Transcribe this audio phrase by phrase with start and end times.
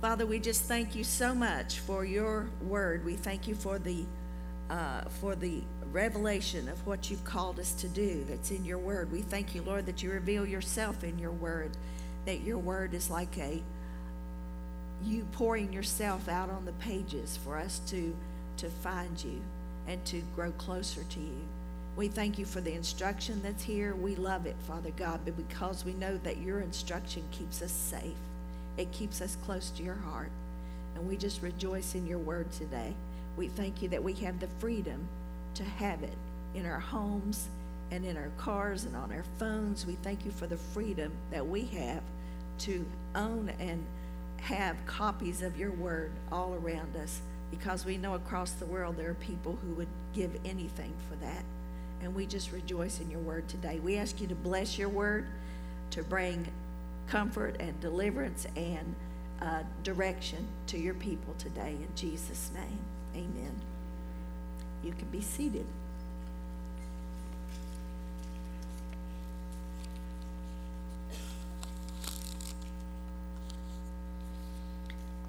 [0.00, 3.04] Father, we just thank you so much for your word.
[3.04, 4.06] We thank you for the
[4.70, 9.12] uh, for the revelation of what you've called us to do that's in your word.
[9.12, 11.72] We thank you, Lord, that you reveal yourself in your word,
[12.24, 13.62] that your word is like a
[15.04, 18.16] you pouring yourself out on the pages for us to
[18.56, 19.42] to find you
[19.86, 21.42] and to grow closer to you.
[21.96, 23.94] We thank you for the instruction that's here.
[23.94, 28.14] We love it, Father God, but because we know that your instruction keeps us safe.
[28.76, 30.30] It keeps us close to your heart.
[30.94, 32.94] And we just rejoice in your word today.
[33.36, 35.08] We thank you that we have the freedom
[35.54, 36.16] to have it
[36.54, 37.48] in our homes
[37.90, 39.86] and in our cars and on our phones.
[39.86, 42.02] We thank you for the freedom that we have
[42.60, 43.84] to own and
[44.38, 49.10] have copies of your word all around us because we know across the world there
[49.10, 51.44] are people who would give anything for that.
[52.02, 53.80] And we just rejoice in your word today.
[53.80, 55.26] We ask you to bless your word,
[55.90, 56.46] to bring
[57.10, 58.94] comfort and deliverance and
[59.42, 61.70] uh, direction to your people today.
[61.70, 62.78] In Jesus' name,
[63.14, 63.52] amen.
[64.84, 65.66] You can be seated.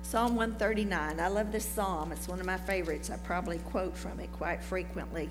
[0.03, 1.19] Psalm 139.
[1.21, 2.11] I love this psalm.
[2.11, 3.09] It's one of my favorites.
[3.09, 5.29] I probably quote from it quite frequently.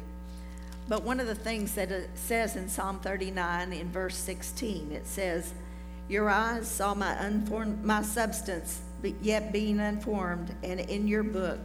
[0.89, 5.06] But one of the things that it says in Psalm 39 in verse 16, it
[5.06, 5.52] says,
[6.11, 11.61] Your eyes saw my unformed my substance, but yet being unformed, and in your book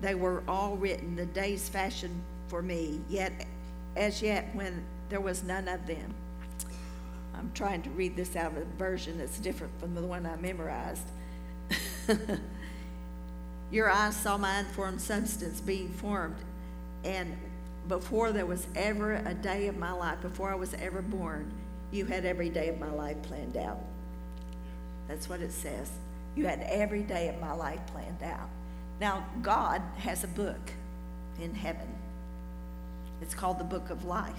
[0.00, 3.46] they were all written, the days fashioned for me, yet
[3.94, 6.12] as yet when there was none of them.
[7.38, 10.34] I'm trying to read this out of a version that's different from the one I
[10.36, 11.06] memorized.
[13.70, 16.38] Your eyes saw my unformed substance being formed,
[17.04, 17.36] and
[17.86, 21.52] before there was ever a day of my life, before I was ever born,
[21.94, 23.78] you had every day of my life planned out.
[25.08, 25.90] That's what it says.
[26.34, 28.48] You had every day of my life planned out.
[29.00, 30.72] Now, God has a book
[31.40, 31.88] in heaven.
[33.22, 34.34] It's called the Book of Life.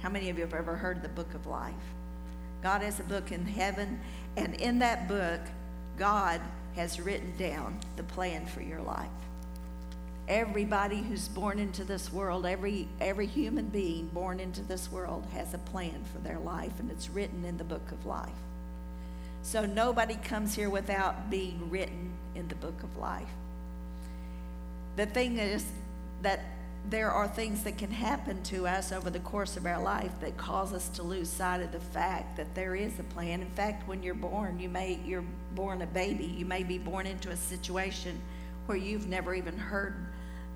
[0.00, 1.74] How many of you have ever heard of the Book of Life?
[2.62, 4.00] God has a book in heaven,
[4.36, 5.40] and in that book,
[5.98, 6.40] God
[6.76, 9.08] has written down the plan for your life.
[10.26, 15.52] Everybody who's born into this world, every, every human being born into this world has
[15.52, 18.30] a plan for their life, and it's written in the book of life.
[19.42, 23.28] So nobody comes here without being written in the book of life.
[24.96, 25.66] The thing is
[26.22, 26.40] that
[26.88, 30.36] there are things that can happen to us over the course of our life that
[30.38, 33.40] cause us to lose sight of the fact that there is a plan.
[33.42, 35.24] In fact, when you're born, you may you're
[35.54, 38.20] born a baby, you may be born into a situation
[38.66, 39.94] where you've never even heard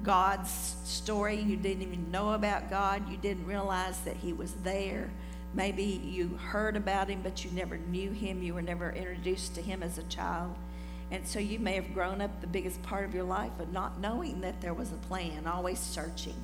[0.02, 1.40] God's story.
[1.40, 3.10] You didn't even know about God.
[3.10, 5.10] You didn't realize that He was there.
[5.54, 8.42] Maybe you heard about Him, but you never knew Him.
[8.42, 10.54] You were never introduced to Him as a child.
[11.10, 13.98] And so you may have grown up the biggest part of your life of not
[13.98, 16.36] knowing that there was a plan, always searching.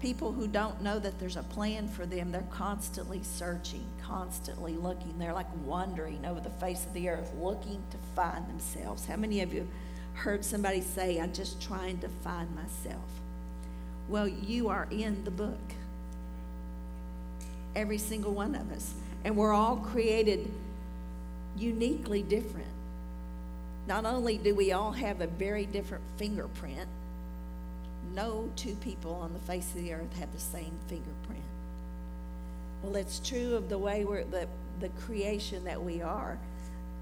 [0.00, 5.18] People who don't know that there's a plan for them, they're constantly searching, constantly looking.
[5.18, 9.06] They're like wandering over the face of the earth, looking to find themselves.
[9.06, 9.66] How many of you
[10.16, 13.04] heard somebody say, I'm just trying to find myself.
[14.08, 15.58] Well, you are in the book.
[17.74, 18.94] Every single one of us.
[19.24, 20.50] And we're all created
[21.56, 22.68] uniquely different.
[23.86, 26.88] Not only do we all have a very different fingerprint,
[28.14, 31.42] no two people on the face of the earth have the same fingerprint.
[32.82, 34.48] Well, it's true of the way we're the,
[34.80, 36.38] the creation that we are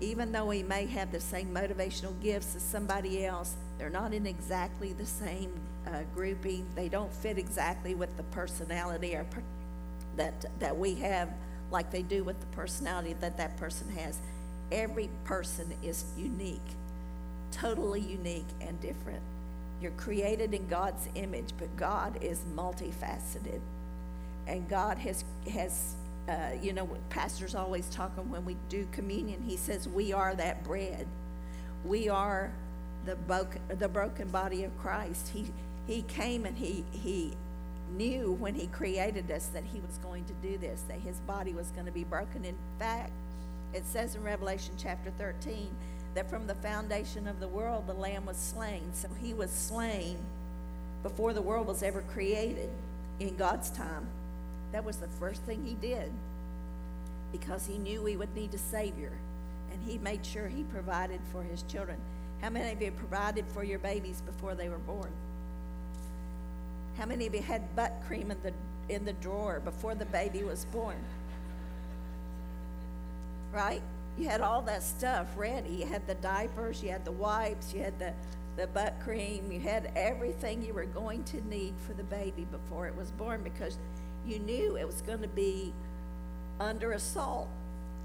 [0.04, 4.26] even though we may have the same motivational gifts as somebody else, they're not in
[4.26, 5.52] exactly the same
[5.86, 6.66] uh, grouping.
[6.74, 9.42] They don't fit exactly with the personality or per-
[10.16, 11.28] that that we have,
[11.70, 14.18] like they do with the personality that that person has.
[14.70, 16.60] Every person is unique,
[17.50, 19.22] totally unique and different.
[19.80, 23.60] You're created in God's image, but God is multifaceted,
[24.46, 25.94] and God has has
[26.28, 30.64] uh, you know, pastors always talking when we do communion, he says, We are that
[30.64, 31.06] bread.
[31.84, 32.50] We are
[33.04, 35.28] the, broken, the broken body of Christ.
[35.28, 35.46] He,
[35.86, 37.32] he came and he, he
[37.94, 41.52] knew when he created us that he was going to do this, that his body
[41.52, 42.44] was going to be broken.
[42.44, 43.12] In fact,
[43.74, 45.68] it says in Revelation chapter 13
[46.14, 48.82] that from the foundation of the world, the Lamb was slain.
[48.94, 50.16] So he was slain
[51.02, 52.70] before the world was ever created
[53.20, 54.06] in God's time.
[54.74, 56.10] That was the first thing he did
[57.30, 59.12] because he knew we would need a Savior.
[59.70, 61.96] And he made sure he provided for his children.
[62.42, 65.12] How many of you provided for your babies before they were born?
[66.98, 68.52] How many of you had butt cream in the,
[68.92, 70.98] in the drawer before the baby was born?
[73.52, 73.82] Right?
[74.18, 75.70] you had all that stuff ready.
[75.70, 78.12] You had the diapers, you had the wipes, you had the,
[78.56, 82.86] the butt cream, you had everything you were going to need for the baby before
[82.86, 83.78] it was born because
[84.26, 85.72] you knew it was going to be
[86.60, 87.48] under assault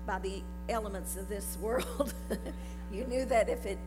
[0.06, 2.14] by the elements of this world.
[2.92, 3.78] you knew that if it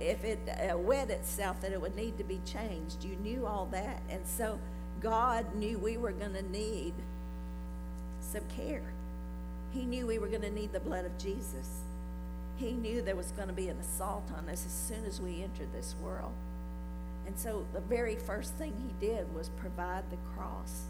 [0.00, 3.04] if it uh, wet itself that it would need to be changed.
[3.04, 4.02] You knew all that.
[4.10, 4.58] And so
[5.00, 6.92] God knew we were going to need
[8.20, 8.82] some care.
[9.72, 11.82] He knew we were going to need the blood of Jesus.
[12.56, 15.42] He knew there was going to be an assault on us as soon as we
[15.42, 16.32] entered this world.
[17.26, 20.82] And so the very first thing he did was provide the cross.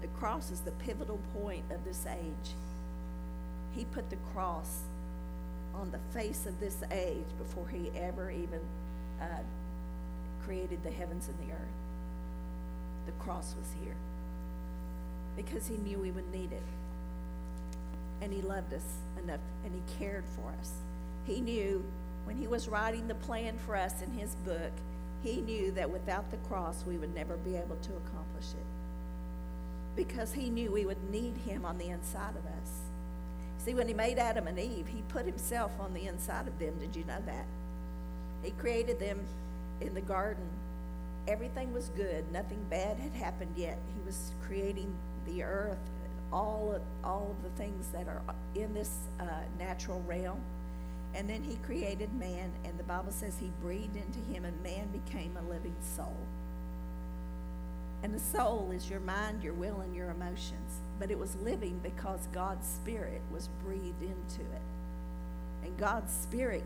[0.00, 2.54] The cross is the pivotal point of this age.
[3.74, 4.82] He put the cross
[5.74, 8.60] on the face of this age before he ever even
[9.20, 9.42] uh,
[10.44, 11.76] created the heavens and the earth.
[13.06, 13.96] The cross was here
[15.36, 16.62] because he knew we would need it.
[18.22, 20.72] And he loved us enough and he cared for us.
[21.26, 21.84] He knew
[22.24, 24.72] when he was writing the plan for us in his book,
[25.22, 28.75] he knew that without the cross we would never be able to accomplish it.
[29.96, 32.70] Because he knew we would need him on the inside of us.
[33.58, 36.74] See, when he made Adam and Eve, he put himself on the inside of them.
[36.78, 37.46] Did you know that?
[38.42, 39.20] He created them
[39.80, 40.44] in the garden.
[41.26, 42.30] Everything was good.
[42.32, 43.78] Nothing bad had happened yet.
[43.94, 44.94] He was creating
[45.26, 45.78] the earth,
[46.32, 48.22] all of, all of the things that are
[48.54, 49.24] in this uh,
[49.58, 50.40] natural realm.
[51.14, 54.88] And then he created man, and the Bible says he breathed into him, and man
[54.92, 56.16] became a living soul.
[58.06, 60.78] And the soul is your mind, your will, and your emotions.
[61.00, 64.62] But it was living because God's Spirit was breathed into it.
[65.64, 66.62] And God's Spirit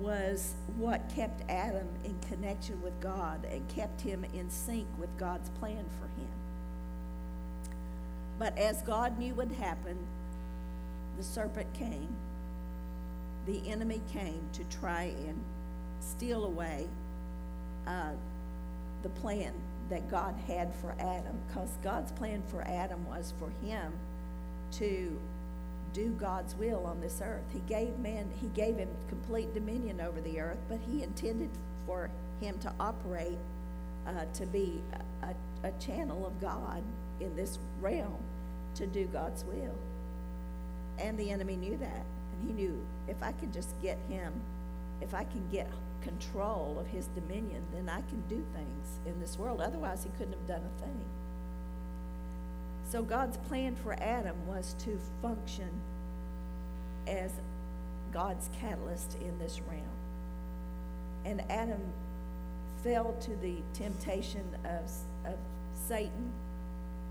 [0.00, 5.48] was what kept Adam in connection with God and kept him in sync with God's
[5.60, 6.28] plan for him.
[8.40, 9.96] But as God knew would happen,
[11.16, 12.08] the serpent came,
[13.46, 15.38] the enemy came to try and
[16.00, 16.88] steal away
[17.86, 18.10] uh,
[19.04, 19.52] the plan
[19.90, 23.92] that God had for Adam, because God's plan for Adam was for him
[24.72, 25.18] to
[25.92, 27.44] do God's will on this earth.
[27.52, 31.50] He gave man, he gave him complete dominion over the earth, but he intended
[31.86, 32.10] for
[32.40, 33.38] him to operate
[34.06, 34.82] uh, to be
[35.22, 36.82] a, a, channel of God
[37.20, 38.18] in this realm
[38.74, 39.74] to do God's will.
[40.98, 42.04] And the enemy knew that.
[42.32, 44.32] And he knew if I can just get him,
[45.00, 45.70] if I can get
[46.04, 49.60] control of his dominion, then I can do things in this world.
[49.60, 51.04] Otherwise, he couldn't have done a thing.
[52.90, 55.70] So God's plan for Adam was to function
[57.08, 57.32] as
[58.12, 59.82] God's catalyst in this realm.
[61.24, 61.80] And Adam
[62.82, 64.90] fell to the temptation of,
[65.24, 65.38] of
[65.88, 66.30] Satan.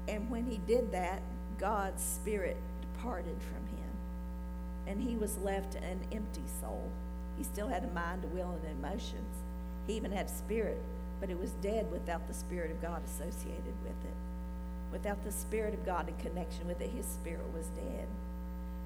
[0.08, 1.22] And when he did that,
[1.58, 3.90] God's spirit departed from him.
[4.88, 6.90] And he was left an empty soul.
[7.38, 9.36] He still had a mind, a will, and emotions.
[9.88, 10.82] He even had spirit,
[11.20, 14.16] but it was dead without the Spirit of God associated with it.
[14.92, 18.08] Without the Spirit of God in connection with it, his spirit was dead.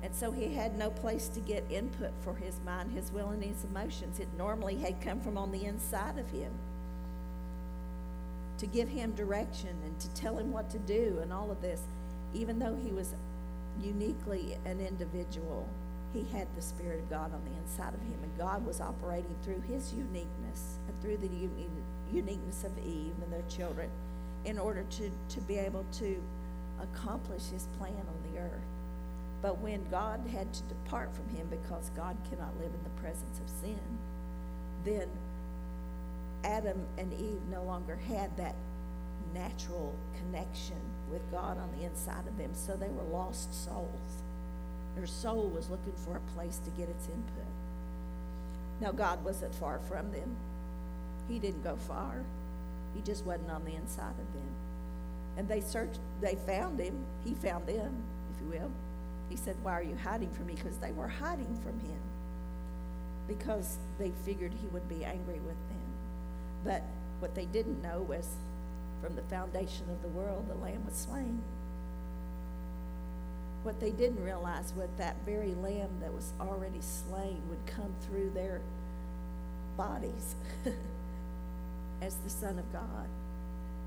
[0.03, 3.43] And so he had no place to get input for his mind, his will, and
[3.43, 4.19] his emotions.
[4.19, 6.51] It normally had come from on the inside of him
[8.59, 11.81] to give him direction and to tell him what to do and all of this.
[12.33, 13.13] Even though he was
[13.81, 15.67] uniquely an individual,
[16.17, 19.35] he had the Spirit of God on the inside of him, and God was operating
[19.43, 21.29] through his uniqueness and through the
[22.11, 23.89] uniqueness of Eve and their children
[24.45, 26.21] in order to, to be able to
[26.81, 28.51] accomplish his plan on the earth.
[29.41, 33.39] But when God had to depart from him because God cannot live in the presence
[33.39, 33.79] of sin,
[34.83, 35.07] then
[36.43, 38.55] Adam and Eve no longer had that
[39.33, 40.79] natural connection
[41.11, 44.23] with God on the inside of them, so they were lost souls.
[44.97, 47.45] Their soul was looking for a place to get its input.
[48.81, 50.35] Now, God wasn't far from them.
[51.29, 52.23] He didn't go far.
[52.95, 54.49] He just wasn't on the inside of them.
[55.37, 57.05] And they searched, they found him.
[57.23, 57.93] He found them,
[58.33, 58.71] if you will.
[59.29, 60.55] He said, Why are you hiding from me?
[60.55, 61.99] Because they were hiding from him.
[63.27, 65.87] Because they figured he would be angry with them.
[66.63, 66.81] But
[67.19, 68.27] what they didn't know was
[69.03, 71.41] from the foundation of the world, the Lamb was slain.
[73.67, 78.29] What they didn't realize was that very lamb that was already slain would come through
[78.29, 78.61] their
[79.75, 80.35] bodies
[82.01, 83.09] as the Son of God,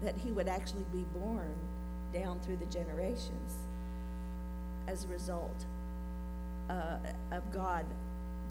[0.03, 1.55] that he would actually be born
[2.13, 3.55] down through the generations
[4.87, 5.65] as a result
[6.69, 6.99] uh,
[7.33, 7.87] of God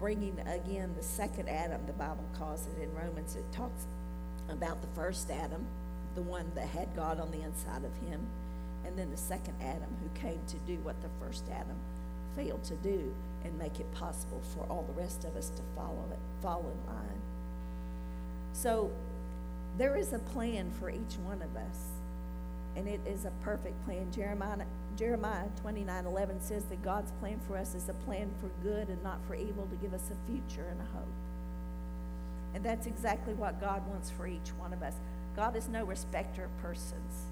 [0.00, 3.36] bringing again the second Adam, the Bible calls it in Romans.
[3.36, 3.86] It talks
[4.48, 5.64] about the first Adam,
[6.16, 8.26] the one that had God on the inside of him
[8.86, 11.76] and then the second Adam who came to do what the first Adam
[12.36, 13.14] failed to do.
[13.42, 16.92] and make it possible for all the rest of us to follow it, fall in
[16.92, 17.20] line.
[18.52, 18.90] So
[19.78, 21.78] there is a plan for each one of us,
[22.76, 24.12] and it is a perfect plan.
[24.12, 28.88] Jeremiah, Jeremiah 29 11 says that God's plan for us is a plan for good
[28.88, 31.14] and not for evil to give us a future and a hope.
[32.54, 34.96] And that's exactly what God wants for each one of us.
[35.34, 37.24] God is no respecter of persons.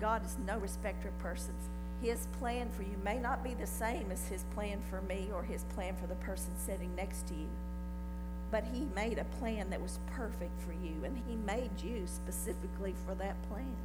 [0.00, 1.68] God is no respecter of persons.
[2.02, 5.42] His plan for you may not be the same as his plan for me or
[5.42, 7.48] his plan for the person sitting next to you.
[8.50, 12.94] But he made a plan that was perfect for you, and he made you specifically
[13.06, 13.76] for that plan.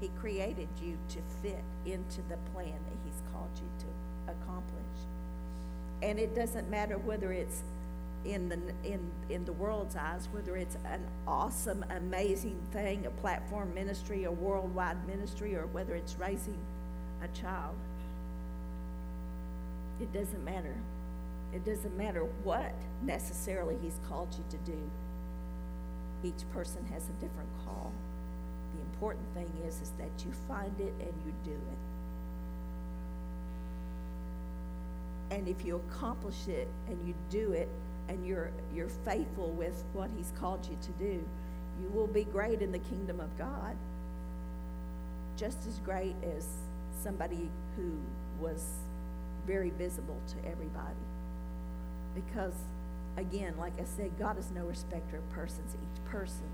[0.00, 5.00] He created you to fit into the plan that he's called you to accomplish.
[6.02, 7.62] And it doesn't matter whether it's
[8.24, 13.72] in the in in the world's eyes, whether it's an awesome, amazing thing, a platform
[13.74, 16.58] ministry, a worldwide ministry, or whether it's raising
[17.22, 17.74] a child.
[20.00, 20.74] It doesn't matter.
[21.52, 24.78] It doesn't matter what necessarily He's called you to do.
[26.22, 27.92] Each person has a different call.
[28.74, 31.78] The important thing is, is that you find it and you do it.
[35.30, 37.68] And if you accomplish it and you do it
[38.08, 41.24] and you're, you're faithful with what He's called you to do,
[41.82, 43.76] you will be great in the kingdom of God.
[45.36, 46.46] Just as great as
[47.02, 47.92] somebody who
[48.40, 48.64] was
[49.46, 50.94] very visible to everybody.
[52.14, 52.54] Because,
[53.16, 55.74] again, like I said, God is no respecter of persons.
[55.74, 56.48] Each person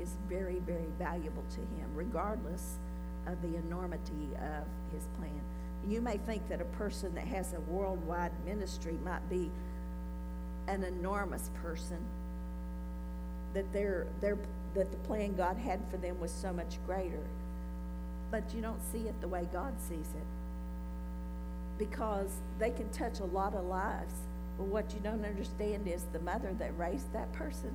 [0.00, 2.76] is very, very valuable to Him, regardless
[3.26, 4.64] of the enormity of
[4.94, 5.40] His plan.
[5.86, 9.50] You may think that a person that has a worldwide ministry might be
[10.70, 11.98] an enormous person,
[13.54, 14.38] that, they're, they're,
[14.74, 17.22] that the plan God had for them was so much greater
[18.30, 20.26] but you don't see it the way God sees it.
[21.78, 24.14] Because they can touch a lot of lives.
[24.58, 27.72] But what you don't understand is the mother that raised that person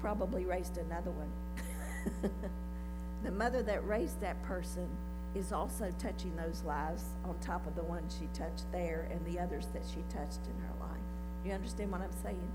[0.00, 2.30] probably raised another one.
[3.22, 4.88] the mother that raised that person
[5.34, 9.40] is also touching those lives on top of the one she touched there and the
[9.40, 11.00] others that she touched in her life.
[11.44, 12.52] You understand what I'm saying?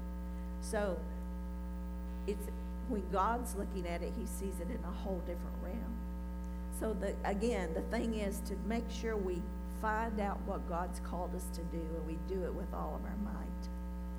[0.61, 0.97] So
[2.27, 2.47] it's
[2.89, 5.95] when God's looking at it, he sees it in a whole different realm.
[6.79, 9.41] So the, again, the thing is to make sure we
[9.81, 13.09] find out what God's called us to do and we do it with all of
[13.09, 13.69] our might.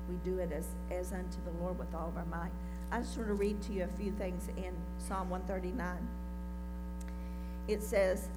[0.09, 2.51] We do it as, as unto the Lord with all of our might.
[2.91, 5.97] I just want to read to you a few things in Psalm 139.
[7.67, 8.27] It says,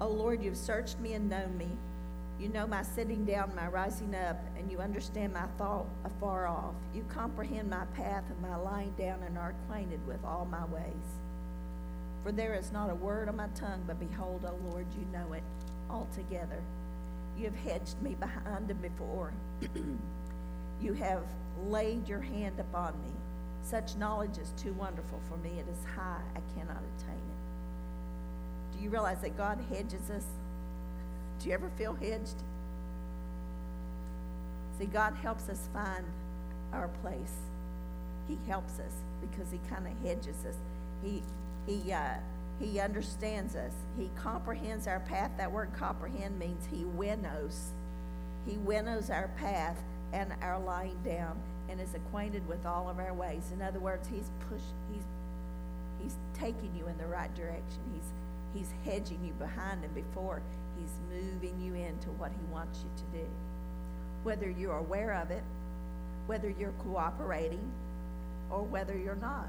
[0.00, 1.68] O Lord, you've searched me and known me.
[2.38, 6.74] You know my sitting down, my rising up, and you understand my thought afar off.
[6.94, 11.18] You comprehend my path and my lying down and are acquainted with all my ways.
[12.22, 15.32] For there is not a word on my tongue, but behold, O Lord, you know
[15.32, 15.42] it
[15.90, 16.62] altogether.
[17.36, 19.32] You have hedged me behind and before.
[20.80, 21.24] you have
[21.66, 23.10] laid your hand upon me.
[23.62, 25.58] Such knowledge is too wonderful for me.
[25.58, 27.37] It is high, I cannot attain it.
[28.78, 30.24] Do you realize that God hedges us
[31.40, 32.34] do you ever feel hedged?
[34.78, 36.04] See, God helps us find
[36.72, 37.34] our place.
[38.28, 40.56] He helps us because He kind of hedges us.
[41.04, 41.22] He,
[41.66, 42.14] he, uh,
[42.60, 43.72] he understands us.
[43.96, 45.30] He comprehends our path.
[45.36, 47.70] That word comprehend means He winnows.
[48.46, 49.80] He winnows our path
[50.12, 53.50] and our lying down and is acquainted with all of our ways.
[53.52, 55.02] In other words, He's push, He's
[56.02, 57.80] He's taking you in the right direction.
[57.92, 58.10] He's
[58.54, 60.42] He's hedging you behind and before.
[60.78, 63.30] He's moving you into what He wants you to do.
[64.22, 65.42] Whether you're aware of it,
[66.26, 67.70] whether you're cooperating,
[68.50, 69.48] or whether you're not.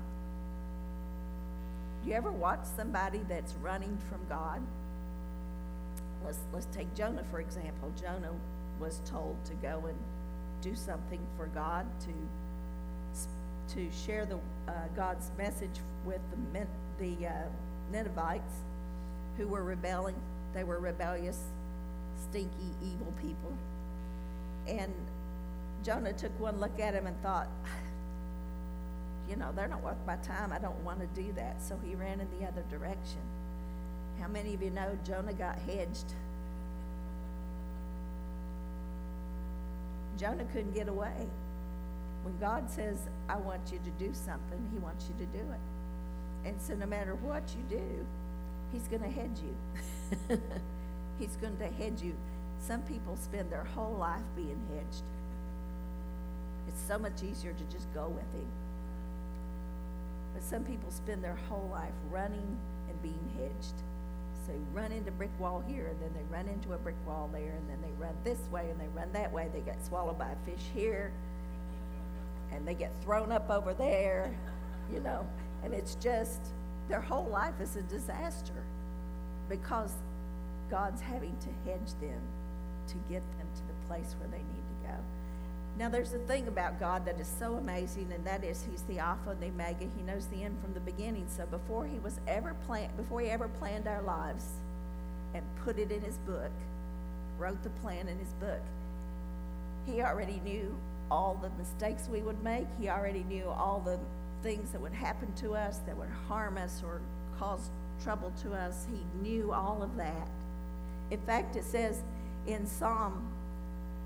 [2.04, 4.62] Do you ever watch somebody that's running from God?
[6.26, 7.92] Let's, let's take Jonah, for example.
[8.00, 8.34] Jonah
[8.80, 9.98] was told to go and
[10.62, 14.38] do something for God, to, to share the,
[14.68, 16.66] uh, God's message with the,
[17.00, 17.32] the uh,
[17.92, 18.54] Ninevites
[19.40, 20.16] who were rebelling.
[20.54, 21.40] They were rebellious,
[22.30, 23.54] stinky, evil people.
[24.68, 24.94] And
[25.84, 27.48] Jonah took one look at him and thought,
[29.30, 30.52] you know, they're not worth my time.
[30.52, 31.62] I don't want to do that.
[31.62, 33.22] So he ran in the other direction.
[34.20, 36.14] How many of you know Jonah got hedged?
[40.18, 41.28] Jonah couldn't get away.
[42.24, 42.98] When God says,
[43.30, 46.50] I want you to do something, he wants you to do it.
[46.50, 48.06] And so no matter what you do,
[48.72, 50.38] he's going to hedge you.
[51.20, 52.16] he's going to hedge you.
[52.60, 55.04] Some people spend their whole life being hedged.
[56.68, 58.48] It's so much easier to just go with him.
[60.34, 62.58] But some people spend their whole life running
[62.90, 63.76] and being hedged.
[64.46, 67.30] So they run into brick wall here, and then they run into a brick wall
[67.32, 69.50] there, and then they run this way and they run that way.
[69.54, 71.12] They get swallowed by a fish here,
[72.52, 74.32] and they get thrown up over there,
[74.94, 75.28] you know.
[75.64, 76.40] And it's just
[76.90, 78.64] their whole life is a disaster
[79.48, 79.94] because
[80.70, 82.22] God's having to hedge them
[82.88, 84.96] to get them to the place where they need to go.
[85.78, 89.00] Now, there's a thing about God that is so amazing, and that is He's the
[89.00, 89.86] Alpha and the Omega.
[89.96, 91.26] He knows the end from the beginning.
[91.30, 94.46] So before He was ever plan, before He ever planned our lives
[95.34, 96.52] and put it in His book,
[97.38, 98.62] wrote the plan in His book,
[99.86, 100.76] He already knew
[101.10, 102.68] all the mistakes we would make.
[102.80, 104.00] He already knew all the
[104.44, 107.02] things that would happen to us that would harm us or
[107.38, 107.70] cause
[108.04, 108.86] trouble to us.
[108.92, 110.28] He knew all of that.
[111.12, 112.02] In fact, it says
[112.48, 113.22] in Psalm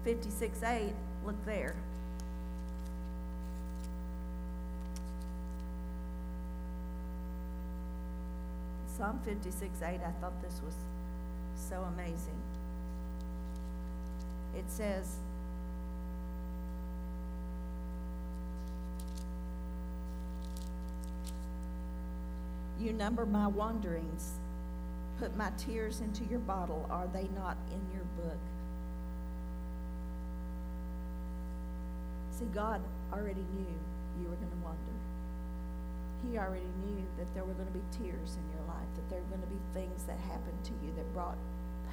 [0.03, 0.93] 56 8,
[1.25, 1.75] look there.
[8.97, 10.75] Psalm 56 8, I thought this was
[11.55, 12.39] so amazing.
[14.55, 15.17] It says,
[22.83, 24.33] You number my wanderings.
[25.17, 26.85] Put my tears into your bottle.
[26.91, 28.37] Are they not in your book?
[32.37, 32.81] See, God
[33.13, 33.73] already knew
[34.19, 34.97] you were going to wander.
[36.27, 39.19] He already knew that there were going to be tears in your life, that there
[39.19, 41.37] were going to be things that happened to you that brought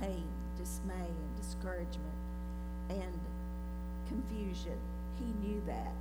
[0.00, 0.26] pain,
[0.58, 2.18] dismay, and discouragement
[2.88, 3.20] and
[4.08, 4.78] confusion.
[5.20, 5.94] He knew that.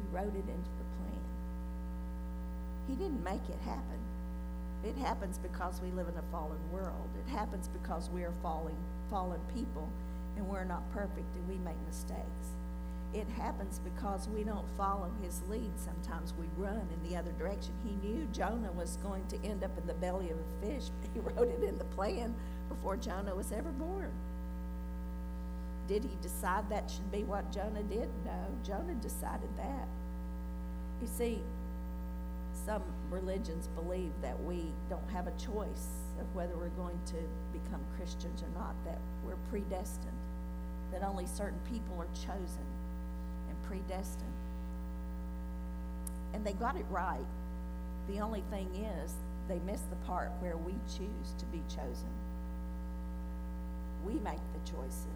[0.00, 0.75] He wrote it into.
[2.88, 3.98] He didn't make it happen.
[4.84, 7.08] It happens because we live in a fallen world.
[7.26, 8.76] It happens because we are falling,
[9.10, 9.88] fallen people
[10.36, 12.54] and we're not perfect and we make mistakes.
[13.14, 15.72] It happens because we don't follow his lead.
[15.76, 17.72] Sometimes we run in the other direction.
[17.84, 20.90] He knew Jonah was going to end up in the belly of a fish.
[21.14, 22.34] He wrote it in the plan
[22.68, 24.10] before Jonah was ever born.
[25.88, 28.08] Did he decide that should be what Jonah did?
[28.24, 29.88] No, Jonah decided that.
[31.00, 31.40] You see,
[32.66, 37.14] some religions believe that we don't have a choice of whether we're going to
[37.52, 40.18] become Christians or not, that we're predestined,
[40.90, 42.66] that only certain people are chosen
[43.48, 44.26] and predestined.
[46.34, 47.24] And they got it right.
[48.08, 49.12] The only thing is,
[49.48, 52.10] they missed the part where we choose to be chosen.
[54.04, 55.06] We make the choices.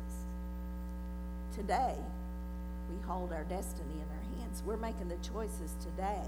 [1.52, 1.96] Today,
[2.88, 4.62] we hold our destiny in our hands.
[4.64, 6.22] We're making the choices today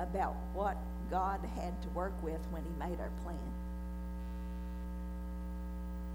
[0.00, 0.76] about what
[1.10, 3.36] God had to work with when He made our plan.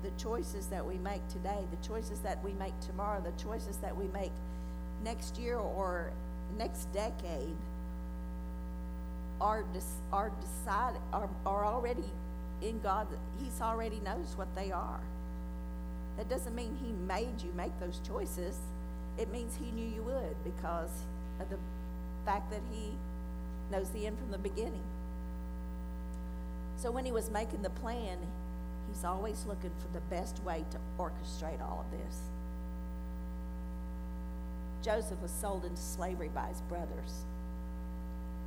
[0.03, 3.95] The choices that we make today, the choices that we make tomorrow, the choices that
[3.95, 4.31] we make
[5.03, 6.11] next year or
[6.57, 7.55] next decade
[9.41, 9.63] are,
[10.11, 12.09] are decided are, are already
[12.61, 13.07] in God.
[13.43, 14.99] He's already knows what they are.
[16.17, 18.57] That doesn't mean He made you make those choices.
[19.17, 20.91] It means He knew you would because
[21.39, 21.57] of the
[22.25, 22.91] fact that He
[23.71, 24.83] knows the end from the beginning.
[26.77, 28.17] So when he was making the plan,
[28.87, 32.19] he's always looking for the best way to orchestrate all of this.
[34.81, 37.25] Joseph was sold into slavery by his brothers.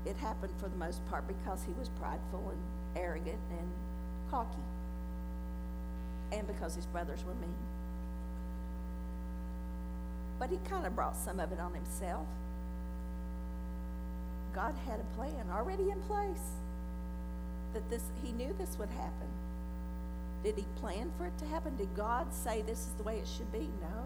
[0.07, 3.69] It happened for the most part because he was prideful and arrogant and
[4.31, 4.63] cocky,
[6.31, 7.57] and because his brothers were mean.
[10.39, 12.27] But he kind of brought some of it on himself.
[14.59, 16.59] God had a plan already in place
[17.75, 19.31] that this he knew this would happen.
[20.43, 21.77] Did he plan for it to happen?
[21.77, 23.71] Did God say this is the way it should be?
[23.81, 24.03] No.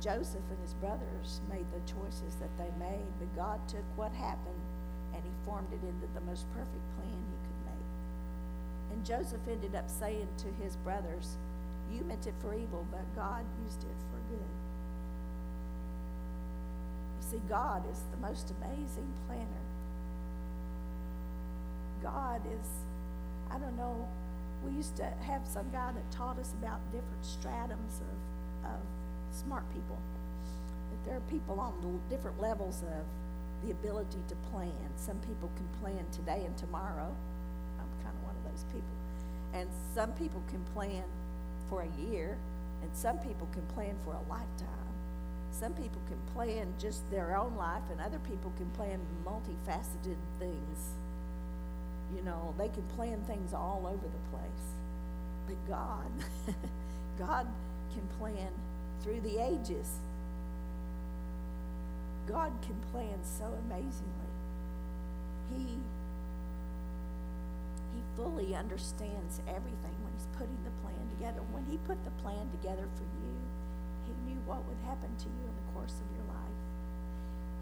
[0.00, 4.66] Joseph and his brothers made the choices that they made, but God took what happened
[5.14, 7.90] and he formed it into the most perfect plan he could make.
[8.90, 11.36] And Joseph ended up saying to his brothers,
[11.92, 14.50] You meant it for evil, but God used it for good.
[17.30, 19.46] See, God is the most amazing planner.
[22.02, 22.66] God is,
[23.52, 24.08] I don't know,
[24.64, 28.80] we used to have some guy that taught us about different stratums of, of
[29.30, 29.96] smart people.
[30.90, 33.04] That there are people on different levels of
[33.64, 34.72] the ability to plan.
[34.96, 37.14] Some people can plan today and tomorrow.
[37.78, 38.96] I'm kind of one of those people.
[39.54, 41.04] And some people can plan
[41.68, 42.36] for a year,
[42.82, 44.79] and some people can plan for a lifetime.
[45.52, 50.94] Some people can plan just their own life, and other people can plan multifaceted things.
[52.14, 54.66] You know, they can plan things all over the place.
[55.46, 56.10] But God,
[57.18, 57.46] God
[57.92, 58.48] can plan
[59.02, 59.98] through the ages.
[62.26, 64.30] God can plan so amazingly.
[65.50, 65.66] He
[67.94, 71.42] he fully understands everything when he's putting the plan together.
[71.50, 73.29] When he put the plan together for you,
[74.50, 76.58] what would happen to you in the course of your life.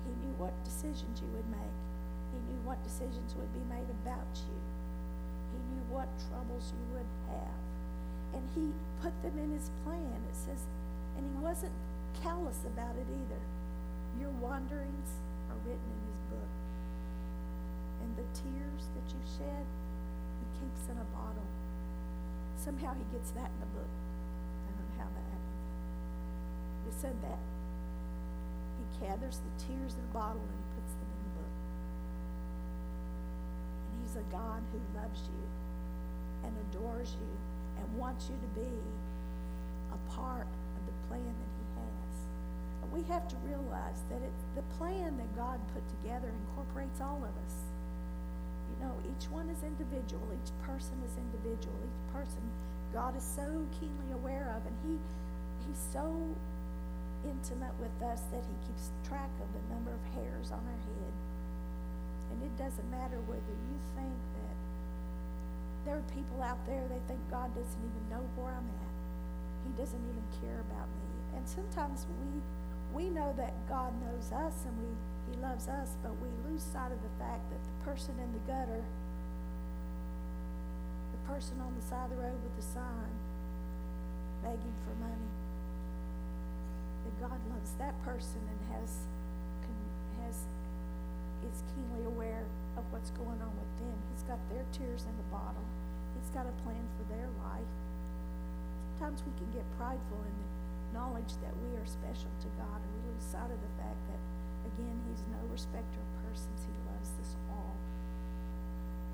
[0.09, 1.77] He knew what decisions you would make.
[2.33, 4.57] He knew what decisions would be made about you.
[5.53, 7.61] He knew what troubles you would have.
[8.33, 8.73] And he
[9.05, 10.17] put them in his plan.
[10.33, 10.65] It says,
[11.21, 11.77] and he wasn't
[12.25, 13.43] callous about it either.
[14.17, 15.21] Your wanderings
[15.53, 16.53] are written in his book.
[18.01, 19.65] And the tears that you shed,
[20.41, 21.49] he keeps in a bottle.
[22.57, 23.93] Somehow he gets that in the book.
[23.93, 25.49] I don't know how that happened.
[26.89, 27.39] It said that.
[28.81, 31.55] He gathers the tears in a bottle and he puts them in the book.
[33.85, 35.45] And he's a God who loves you
[36.49, 37.33] and adores you
[37.77, 38.73] and wants you to be
[39.93, 42.15] a part of the plan that he has.
[42.83, 47.21] And we have to realize that it, the plan that God put together incorporates all
[47.21, 47.57] of us.
[48.73, 50.25] You know, each one is individual.
[50.33, 51.77] Each person is individual.
[51.85, 52.41] Each person
[52.93, 53.45] God is so
[53.77, 54.97] keenly aware of, and He
[55.67, 56.09] He's so
[57.25, 61.15] intimate with us that He keeps track of the number of hairs on our head.
[62.31, 64.57] And it doesn't matter whether you think that
[65.87, 68.93] there are people out there they think God doesn't even know where I'm at.
[69.65, 71.11] He doesn't even care about me.
[71.37, 72.43] And sometimes we
[72.93, 74.89] we know that God knows us and we
[75.29, 78.41] he loves us, but we lose sight of the fact that the person in the
[78.49, 78.81] gutter,
[81.13, 83.13] the person on the side of the road with the sign,
[84.43, 85.29] begging for money,
[87.21, 88.91] God loves that person and has
[90.25, 90.47] has
[91.47, 92.43] is keenly aware
[92.77, 93.95] of what's going on with them.
[94.11, 95.67] He's got their tears in the bottle.
[96.19, 97.73] He's got a plan for their life.
[98.99, 100.51] Sometimes we can get prideful in the
[100.99, 104.19] knowledge that we are special to God and we lose sight of the fact that
[104.77, 106.61] Again, he's no respecter of persons.
[106.67, 107.75] He loves us all.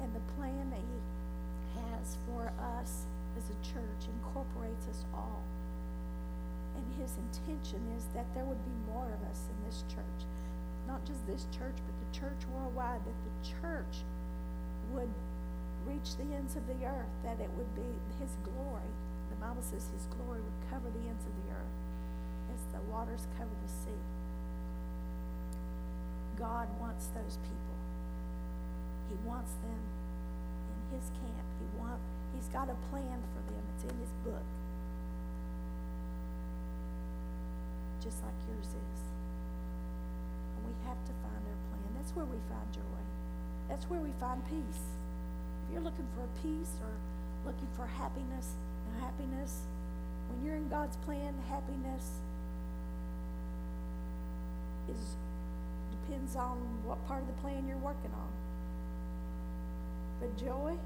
[0.02, 0.98] And the plan that he
[1.80, 3.06] has for us
[3.38, 5.42] as a church incorporates us all.
[6.74, 10.20] And his intention is that there would be more of us in this church.
[10.86, 14.04] Not just this church, but the church worldwide, that the church
[14.92, 15.10] would
[15.86, 17.88] reach the ends of the earth, that it would be
[18.20, 18.92] his glory.
[19.30, 21.76] The Bible says his glory would cover the ends of the earth
[22.52, 24.02] as the waters cover the sea.
[26.36, 27.78] God wants those people.
[29.08, 29.80] He wants them
[30.72, 31.46] in his camp.
[31.60, 32.00] He want,
[32.34, 33.62] he's got a plan for them.
[33.76, 34.44] It's in his book.
[38.04, 39.00] Just like yours is.
[40.60, 41.88] And we have to find our plan.
[41.96, 43.00] That's where we find joy.
[43.68, 44.84] That's where we find peace.
[45.64, 46.92] If you're looking for peace or
[47.48, 48.52] looking for happiness,
[48.84, 49.64] and happiness,
[50.28, 52.20] when you're in God's plan, happiness
[54.88, 55.16] is
[56.04, 58.28] depends on what part of the plan you're working on.
[60.20, 60.76] But joy,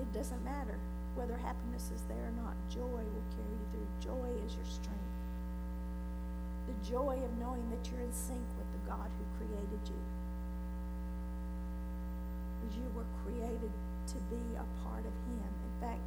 [0.00, 0.78] it doesn't matter
[1.16, 2.54] whether happiness is there or not.
[2.70, 4.14] Joy will carry you through.
[4.14, 5.05] Joy is your strength.
[6.88, 10.02] Joy of knowing that you're in sync with the God who created you.
[12.74, 13.70] You were created
[14.06, 15.50] to be a part of Him.
[15.50, 16.06] In fact,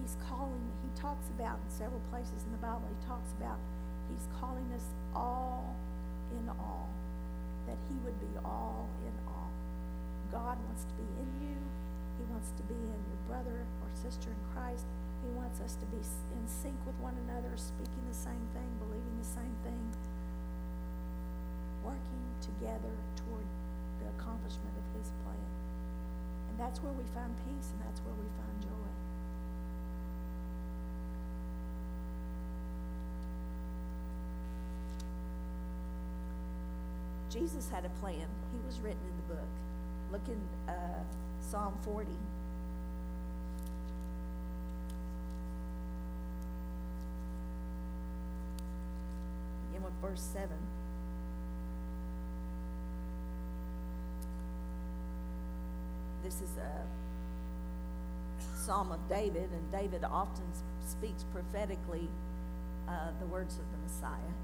[0.00, 3.58] He's calling, He talks about in several places in the Bible, He talks about
[4.08, 5.74] He's calling us all
[6.32, 6.88] in all
[7.66, 9.50] that he would be all in all.
[10.30, 11.58] God wants to be in you.
[12.18, 14.86] He wants to be in your brother or sister in Christ.
[15.22, 19.16] He wants us to be in sync with one another, speaking the same thing, believing
[19.18, 19.82] the same thing,
[21.86, 23.46] working together toward
[24.02, 25.50] the accomplishment of his plan.
[26.50, 28.90] And that's where we find peace and that's where we find joy.
[37.30, 38.26] Jesus had a plan.
[38.50, 39.52] He was written in the book.
[40.10, 40.72] Look in uh,
[41.40, 42.08] Psalm 40.
[49.68, 50.48] Begin with verse 7.
[56.26, 56.82] This is a
[58.56, 60.42] psalm of David, and David often
[60.84, 62.08] speaks prophetically
[62.88, 64.34] uh, the words of the Messiah.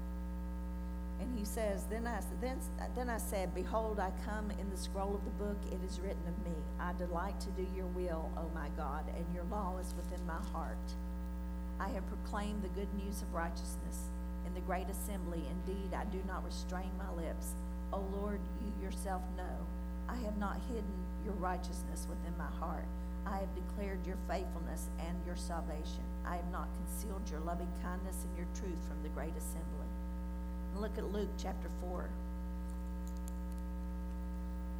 [1.19, 2.57] And he says, then I, then,
[2.95, 6.23] then I said, Behold, I come in the scroll of the book, it is written
[6.25, 6.55] of me.
[6.79, 10.39] I delight to do your will, O my God, and your law is within my
[10.53, 10.87] heart.
[11.81, 14.07] I have proclaimed the good news of righteousness
[14.47, 15.43] in the great assembly.
[15.51, 17.55] Indeed, I do not restrain my lips.
[17.91, 19.67] O Lord, you yourself know.
[20.07, 22.85] I have not hidden your righteousness within my heart.
[23.25, 26.03] I have declared your faithfulness and your salvation.
[26.25, 29.87] I have not concealed your loving kindness and your truth from the great assembly.
[30.75, 32.09] Look at Luke chapter 4,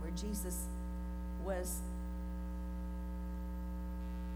[0.02, 0.66] where Jesus
[1.46, 1.80] was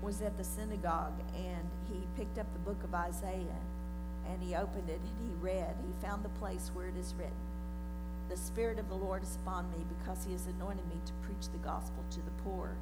[0.02, 3.62] was at the synagogue and he picked up the book of Isaiah
[4.30, 5.76] and he opened it and he read.
[5.82, 7.47] He found the place where it is written
[8.30, 11.50] The Spirit of the Lord is upon me because he has anointed me to preach
[11.52, 12.76] the gospel to the poor.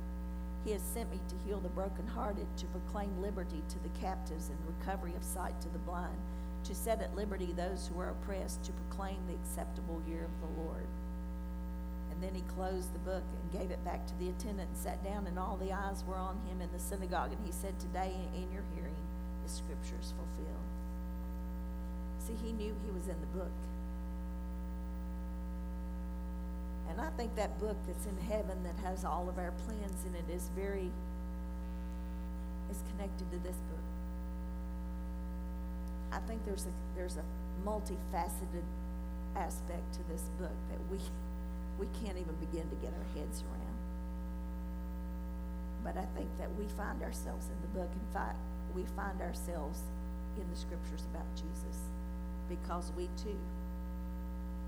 [0.65, 4.57] He has sent me to heal the brokenhearted, to proclaim liberty to the captives and
[4.79, 6.17] recovery of sight to the blind,
[6.63, 10.61] to set at liberty those who are oppressed, to proclaim the acceptable year of the
[10.63, 10.87] Lord.
[12.09, 15.03] And then he closed the book and gave it back to the attendant and sat
[15.03, 17.33] down, and all the eyes were on him in the synagogue.
[17.33, 18.95] And he said, Today in your hearing,
[19.43, 20.65] the scriptures fulfilled.
[22.17, 23.53] See, he knew he was in the book.
[26.89, 30.15] And I think that book that's in heaven that has all of our plans in
[30.15, 30.91] it is very,
[32.71, 33.85] is connected to this book.
[36.11, 37.23] I think there's a, there's a
[37.67, 38.63] multifaceted
[39.35, 40.97] aspect to this book that we,
[41.79, 43.65] we can't even begin to get our heads around.
[45.83, 47.89] But I think that we find ourselves in the book.
[47.93, 48.37] In fact,
[48.73, 49.81] we find ourselves
[50.37, 51.77] in the scriptures about Jesus
[52.49, 53.37] because we too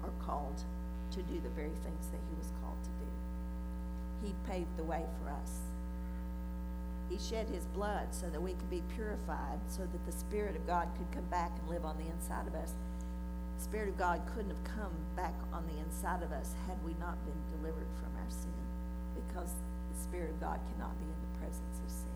[0.04, 0.64] are called
[1.12, 3.08] to do the very things that he was called to do.
[4.28, 5.60] He paved the way for us.
[7.10, 10.68] He shed his blood so that we could be purified, so that the Spirit of
[10.68, 12.74] God could come back and live on the inside of us.
[13.58, 16.94] The Spirit of God couldn't have come back on the inside of us had we
[17.00, 18.52] not been delivered from our sin,
[19.16, 19.52] because
[19.94, 22.08] the Spirit of God cannot be in the presence of sin.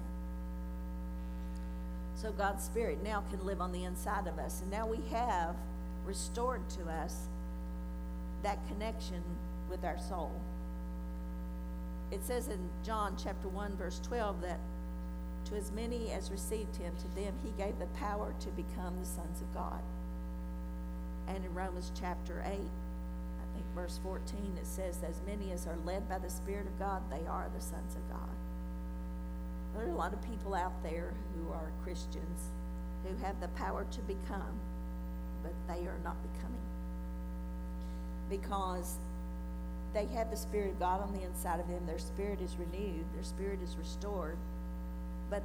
[2.16, 5.56] So God's Spirit now can live on the inside of us, and now we have
[6.06, 7.28] restored to us
[8.44, 9.24] that connection
[9.70, 10.32] with our soul.
[12.12, 14.60] It says in John chapter 1, verse 12, that
[15.46, 19.06] to as many as received him, to them he gave the power to become the
[19.06, 19.82] sons of God.
[21.28, 25.78] And in Romans chapter 8, I think verse 14, it says, As many as are
[25.86, 28.30] led by the Spirit of God, they are the sons of God.
[29.74, 32.52] There are a lot of people out there who are Christians
[33.04, 34.60] who have the power to become,
[35.44, 36.71] but they are not becoming
[38.32, 38.96] because
[39.94, 41.86] they have the Spirit of God on the inside of them.
[41.86, 44.38] Their spirit is renewed, their spirit is restored.
[45.30, 45.44] But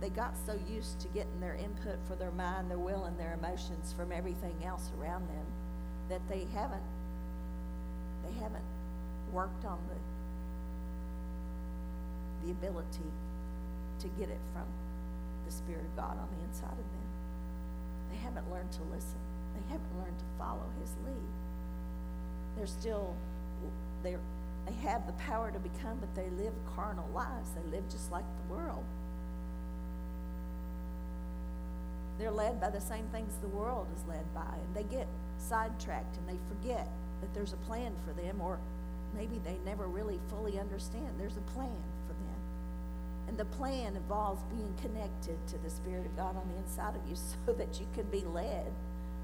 [0.00, 3.38] they got so used to getting their input for their mind, their will, and their
[3.40, 5.46] emotions from everything else around them
[6.10, 6.82] that they haven't
[8.24, 8.64] they haven't
[9.32, 9.96] worked on the
[12.46, 13.10] the ability
[14.00, 14.66] to get it from
[15.46, 17.08] the Spirit of God on the inside of them.
[18.10, 19.22] They haven't learned to listen.
[19.54, 21.35] They haven't learned to follow His lead
[22.56, 23.14] they're still
[24.02, 24.16] they
[24.66, 27.50] they have the power to become, but they live carnal lives.
[27.50, 28.84] They live just like the world.
[32.18, 35.06] They're led by the same things the world is led by, and they get
[35.38, 36.88] sidetracked and they forget
[37.20, 38.58] that there's a plan for them, or
[39.14, 42.40] maybe they never really fully understand there's a plan for them.
[43.28, 47.08] And the plan involves being connected to the Spirit of God on the inside of
[47.08, 47.16] you
[47.46, 48.72] so that you can be led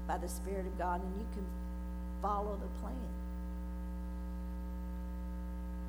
[0.07, 1.45] by the Spirit of God and you can
[2.21, 3.12] follow the plan.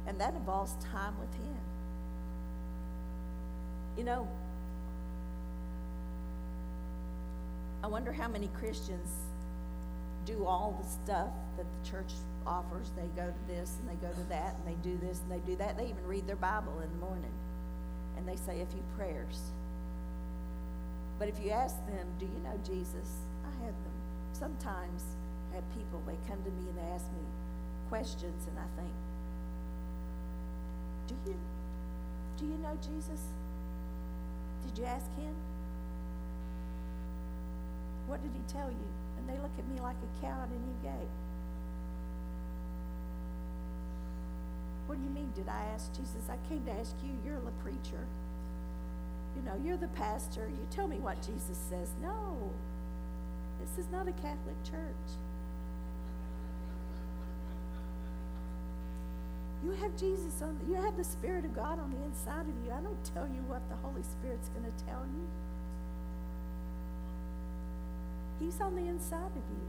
[0.06, 1.56] And that involves time with Him.
[3.96, 4.28] You know,
[7.82, 9.10] I wonder how many Christians
[10.26, 12.12] do all the stuff that the church
[12.46, 12.90] offers.
[12.96, 15.46] They go to this and they go to that and they do this and they
[15.46, 15.76] do that.
[15.76, 17.32] They even read their Bible in the morning
[18.16, 19.52] and they say a few prayers.
[21.18, 23.20] But if you ask them, Do you know Jesus?
[23.44, 23.96] I have them.
[24.32, 25.02] Sometimes
[25.52, 27.24] I have people, they come to me and they ask me
[27.88, 28.92] questions, and I think,
[31.06, 31.36] do you,
[32.38, 33.20] do you know Jesus?
[34.66, 35.34] Did you ask him?
[38.06, 38.88] What did he tell you?
[39.18, 41.10] And they look at me like a cow at any gate.
[44.86, 46.28] What do you mean, did I ask Jesus?
[46.28, 47.12] I came to ask you.
[47.24, 48.04] You're the preacher.
[49.36, 50.48] You know, you're the pastor.
[50.48, 51.88] You tell me what Jesus says.
[52.02, 52.52] No,
[53.60, 55.16] this is not a Catholic church.
[59.64, 62.70] You have Jesus on, you have the Spirit of God on the inside of you.
[62.70, 65.24] I don't tell you what the Holy Spirit's going to tell you.
[68.38, 69.64] He's on the inside of you.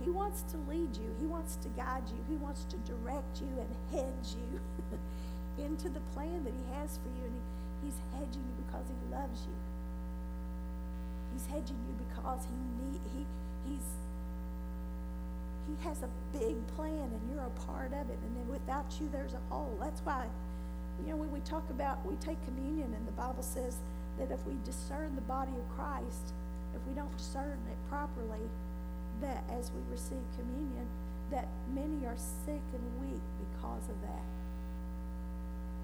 [0.00, 1.12] He wants to lead you.
[1.20, 2.16] He wants to guide you.
[2.28, 4.60] He wants to direct you and hedge you
[5.64, 7.28] into the plan that He has for you.
[7.28, 9.56] And he, He's hedging you because He loves you.
[11.32, 13.26] He's hedging you because He need, He
[13.68, 13.88] He's
[15.66, 18.18] he has a big plan and you're a part of it.
[18.22, 19.76] And then without you, there's a hole.
[19.80, 20.26] That's why,
[21.02, 23.76] you know, when we talk about, we take communion and the Bible says
[24.18, 26.32] that if we discern the body of Christ,
[26.74, 28.46] if we don't discern it properly,
[29.20, 30.86] that as we receive communion,
[31.30, 34.26] that many are sick and weak because of that.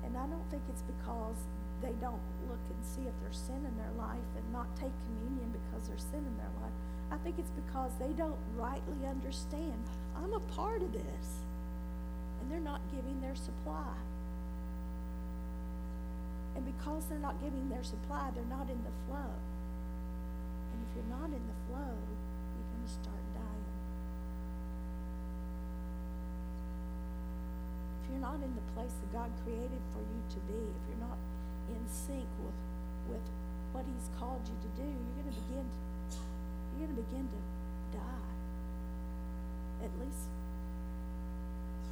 [0.04, 1.36] And I don't think it's because
[1.82, 5.50] they don't look and see if there's sin in their life and not take communion
[5.50, 6.78] because there's sin in their life.
[7.12, 9.77] I think it's because they don't rightly understand.
[10.16, 11.44] I'm a part of this.
[12.40, 13.92] And they're not giving their supply.
[16.57, 19.29] And because they're not giving their supply, they're not in the flow.
[19.29, 23.68] And if you're not in the flow, you're going to start dying.
[28.01, 31.05] If you're not in the place that God created for you to be, if you're
[31.05, 31.20] not
[31.68, 32.57] in sync with,
[33.09, 33.27] with
[33.77, 35.91] what He's called you to do, you're going to begin to,
[36.72, 37.40] you're going to begin to
[37.96, 38.32] die.
[39.85, 40.30] At least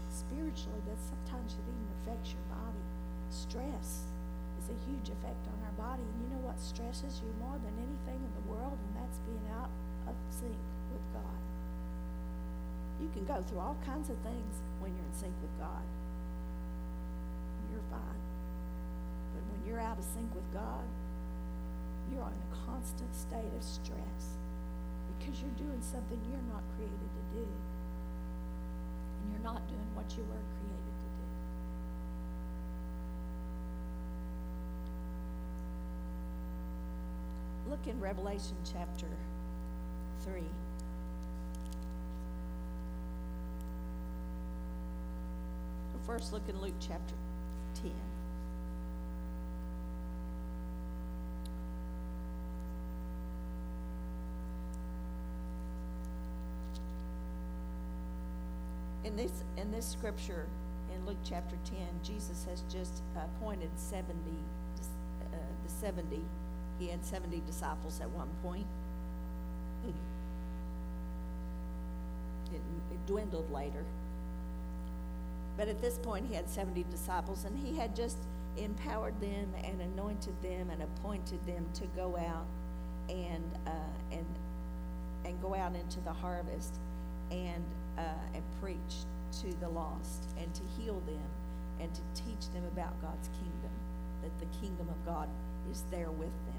[0.09, 2.85] spiritually, but sometimes it even affects your body.
[3.31, 4.11] Stress
[4.63, 6.03] is a huge effect on our body.
[6.03, 8.79] And you know what stresses you more than anything in the world?
[8.79, 9.71] And that's being out
[10.07, 10.55] of sync
[10.93, 11.41] with God.
[13.03, 15.85] You can go through all kinds of things when you're in sync with God.
[17.73, 18.23] You're fine.
[19.35, 20.85] But when you're out of sync with God,
[22.13, 24.39] you're in a constant state of stress
[25.21, 27.45] because you're doing something you're not created to do.
[29.21, 31.09] And you're not doing what you were created to
[37.69, 37.71] do.
[37.71, 39.07] Look in Revelation chapter
[40.25, 40.43] 3.
[46.07, 47.15] First, look in Luke chapter
[47.83, 47.93] 10.
[59.05, 60.47] In this, in this scripture,
[60.95, 64.09] in Luke chapter 10, Jesus has just appointed 70,
[64.81, 66.21] uh, the 70.
[66.79, 68.67] He had 70 disciples at one point.
[72.53, 73.85] It, it dwindled later.
[75.57, 78.17] But at this point, he had 70 disciples, and he had just
[78.57, 82.47] empowered them and anointed them and appointed them to go out
[83.09, 83.71] and, uh,
[84.11, 84.27] and,
[85.25, 86.75] and go out into the harvest
[87.31, 87.63] and,
[88.01, 89.05] uh, and preach
[89.43, 91.29] to the lost and to heal them
[91.81, 93.73] and to teach them about God's kingdom,
[94.23, 95.29] that the kingdom of God
[95.71, 96.55] is there with them.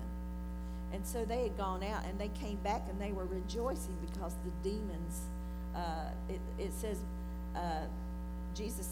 [0.94, 4.36] And so they had gone out and they came back and they were rejoicing because
[4.44, 5.22] the demons,
[5.76, 7.00] uh, it, it says,
[7.56, 7.86] uh,
[8.54, 8.90] Jesus,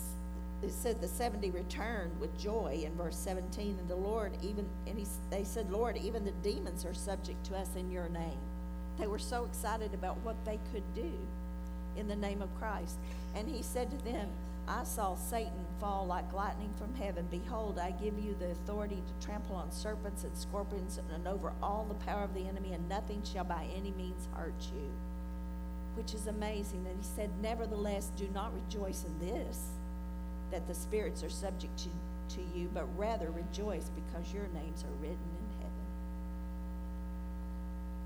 [0.62, 3.78] it said the 70 returned with joy in verse 17.
[3.80, 7.58] And the Lord, even, and he, they said, Lord, even the demons are subject to
[7.58, 8.40] us in your name.
[8.98, 11.12] They were so excited about what they could do
[11.98, 12.98] in the name of Christ.
[13.36, 14.30] And he said to them,
[14.68, 17.28] I saw Satan fall like lightning from heaven.
[17.32, 21.86] Behold, I give you the authority to trample on serpents and scorpions and over all
[21.88, 24.92] the power of the enemy, and nothing shall by any means hurt you
[26.00, 26.86] which is amazing.
[26.88, 29.68] And he said, Nevertheless, do not rejoice in this,
[30.50, 31.90] that the spirits are subject to,
[32.36, 35.49] to you, but rather rejoice because your names are written in.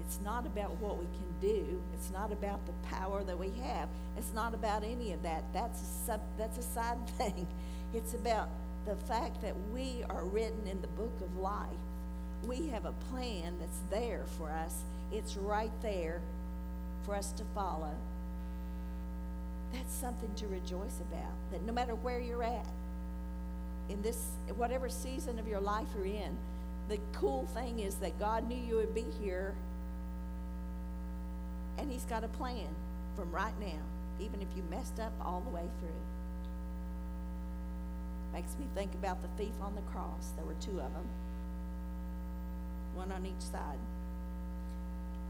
[0.06, 1.82] It's not about what we can do.
[1.94, 3.90] It's not about the power that we have.
[4.18, 5.44] It's not about any of that.
[5.54, 7.48] That's a, sub, that's a side thing.
[7.94, 8.50] It's about
[8.86, 11.68] the fact that we are written in the book of life.
[12.46, 14.82] We have a plan that's there for us.
[15.12, 16.22] It's right there
[17.06, 17.92] for us to follow,
[19.74, 21.34] that's something to rejoice about.
[21.52, 22.68] That no matter where you're at,
[23.90, 26.38] in this, whatever season of your life you're in,
[26.90, 29.54] the cool thing is that God knew you would be here,
[31.78, 32.68] and He's got a plan
[33.16, 33.82] from right now,
[34.20, 35.90] even if you messed up all the way through.
[38.34, 40.32] Makes me think about the thief on the cross.
[40.36, 41.08] There were two of them,
[42.96, 43.78] one on each side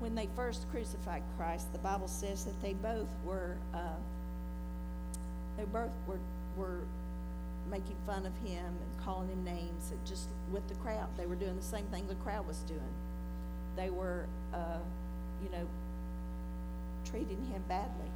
[0.04, 3.96] when they first crucified Christ, the Bible says that they both were uh,
[5.58, 6.20] they both were
[6.58, 6.82] were
[7.72, 11.08] making fun of him and calling him names, and just with the crowd.
[11.18, 12.82] They were doing the same thing the crowd was doing.
[13.78, 14.80] They were, uh,
[15.42, 15.66] you know,
[17.14, 18.10] treating him badly.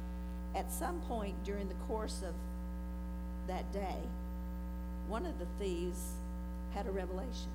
[0.56, 2.34] At some point during the course of
[3.46, 4.00] that day,
[5.06, 6.14] one of the thieves
[6.74, 7.52] had a revelation.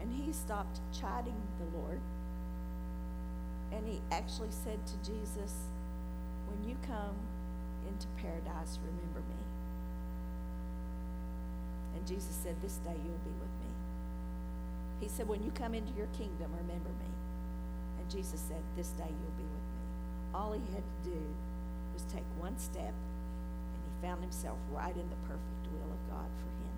[0.00, 2.00] And he stopped chiding the Lord.
[3.72, 5.54] And he actually said to Jesus,
[6.48, 7.14] When you come
[7.88, 9.40] into paradise, remember me.
[11.94, 13.70] And Jesus said, This day you'll be with me.
[15.00, 17.10] He said, When you come into your kingdom, remember me.
[18.10, 20.34] Jesus said, This day you'll be with me.
[20.34, 21.20] All he had to do
[21.94, 26.28] was take one step, and he found himself right in the perfect will of God
[26.40, 26.74] for him.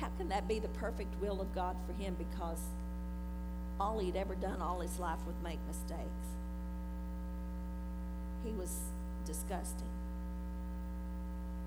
[0.00, 2.16] How can that be the perfect will of God for him?
[2.18, 2.60] Because
[3.80, 6.28] all he'd ever done all his life was make mistakes.
[8.44, 8.80] He was
[9.26, 9.88] disgusting.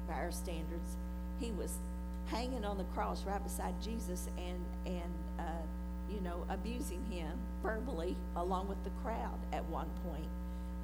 [0.08, 0.98] by our standards.
[1.40, 1.78] He was
[2.28, 5.14] hanging on the cross right beside Jesus and, and
[6.22, 7.32] you know, abusing him
[7.64, 10.28] verbally along with the crowd at one point.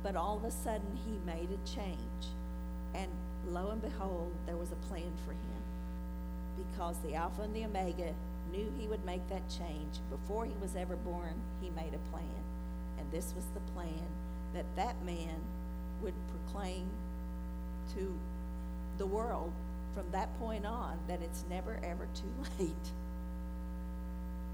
[0.02, 1.98] But all of a sudden, he made a change.
[2.96, 3.08] And
[3.48, 5.62] lo and behold, there was a plan for him.
[6.58, 8.14] Because the Alpha and the Omega
[8.52, 10.00] knew he would make that change.
[10.10, 12.44] Before he was ever born, he made a plan.
[12.98, 14.08] And this was the plan
[14.54, 15.36] that that man
[16.02, 16.88] would proclaim
[17.96, 18.18] to
[18.98, 19.52] the world
[19.94, 22.92] from that point on that it's never ever too late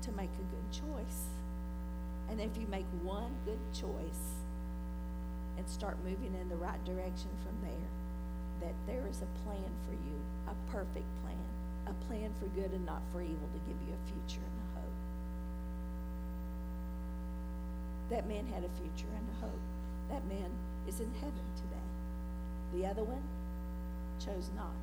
[0.03, 1.31] to make a good choice.
[2.29, 4.43] And if you make one good choice
[5.57, 7.89] and start moving in the right direction from there,
[8.61, 11.47] that there is a plan for you, a perfect plan,
[11.87, 14.79] a plan for good and not for evil to give you a future and a
[14.79, 14.99] hope.
[18.09, 19.63] That man had a future and a hope.
[20.09, 20.49] That man
[20.87, 21.87] is in heaven today.
[22.73, 23.23] The other one
[24.19, 24.75] chose not.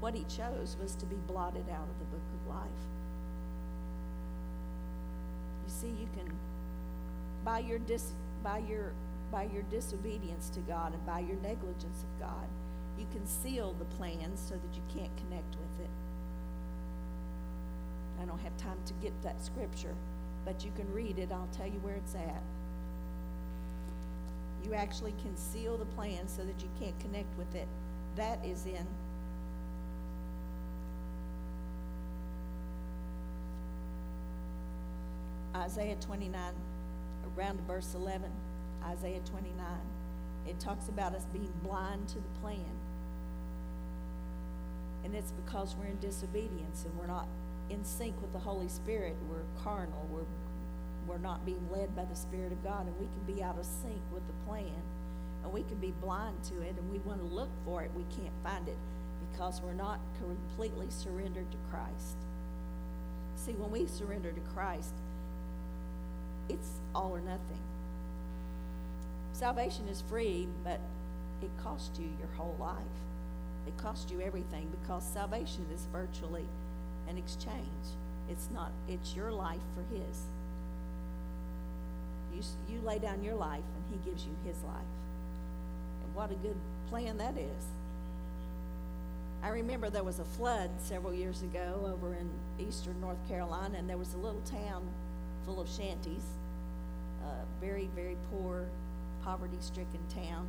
[0.00, 2.84] What he chose was to be blotted out of the book of life.
[5.66, 6.30] You see, you can,
[7.44, 8.12] by your, dis,
[8.42, 8.92] by your,
[9.32, 12.46] by your disobedience to God and by your negligence of God,
[12.98, 15.90] you can seal the plan so that you can't connect with it.
[18.22, 19.94] I don't have time to get that scripture,
[20.44, 21.30] but you can read it.
[21.32, 22.42] I'll tell you where it's at.
[24.64, 27.68] You actually can seal the plan so that you can't connect with it.
[28.16, 28.86] That is in
[35.56, 36.34] Isaiah 29,
[37.36, 38.30] around verse 11,
[38.84, 39.66] Isaiah 29.
[40.48, 42.64] It talks about us being blind to the plan.
[45.04, 47.28] And it's because we're in disobedience and we're not
[47.70, 49.14] in sync with the Holy Spirit.
[49.30, 50.08] We're carnal.
[50.10, 50.26] We're,
[51.06, 52.86] we're not being led by the Spirit of God.
[52.86, 54.82] And we can be out of sync with the plan.
[55.44, 57.90] And we can be blind to it and we want to look for it.
[57.94, 58.78] We can't find it
[59.30, 62.16] because we're not completely surrendered to Christ.
[63.36, 64.94] See, when we surrender to Christ,
[66.48, 67.58] it's all or nothing.
[69.32, 70.80] Salvation is free, but
[71.42, 72.76] it costs you your whole life.
[73.66, 76.44] It costs you everything because salvation is virtually
[77.08, 77.86] an exchange.
[78.30, 80.22] It's not, it's your life for His.
[82.34, 84.92] You, you lay down your life and He gives you His life.
[86.04, 86.56] And what a good
[86.88, 87.64] plan that is.
[89.42, 93.88] I remember there was a flood several years ago over in eastern North Carolina, and
[93.90, 94.86] there was a little town
[95.46, 96.24] full of shanties,
[97.60, 98.66] very, very poor,
[99.22, 100.46] poverty stricken town.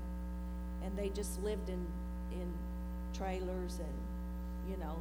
[0.83, 1.85] And they just lived in,
[2.31, 2.47] in
[3.13, 4.97] trailers and, you know,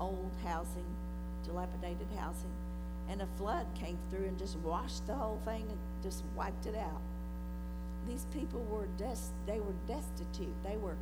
[0.00, 0.86] old housing,
[1.44, 2.52] dilapidated housing.
[3.10, 6.76] And a flood came through and just washed the whole thing and just wiped it
[6.76, 7.00] out.
[8.06, 10.54] These people were des- they were destitute.
[10.62, 10.96] They were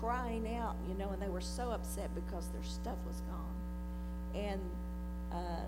[0.00, 4.42] crying out, you know, and they were so upset because their stuff was gone.
[4.42, 4.60] And
[5.32, 5.64] uh,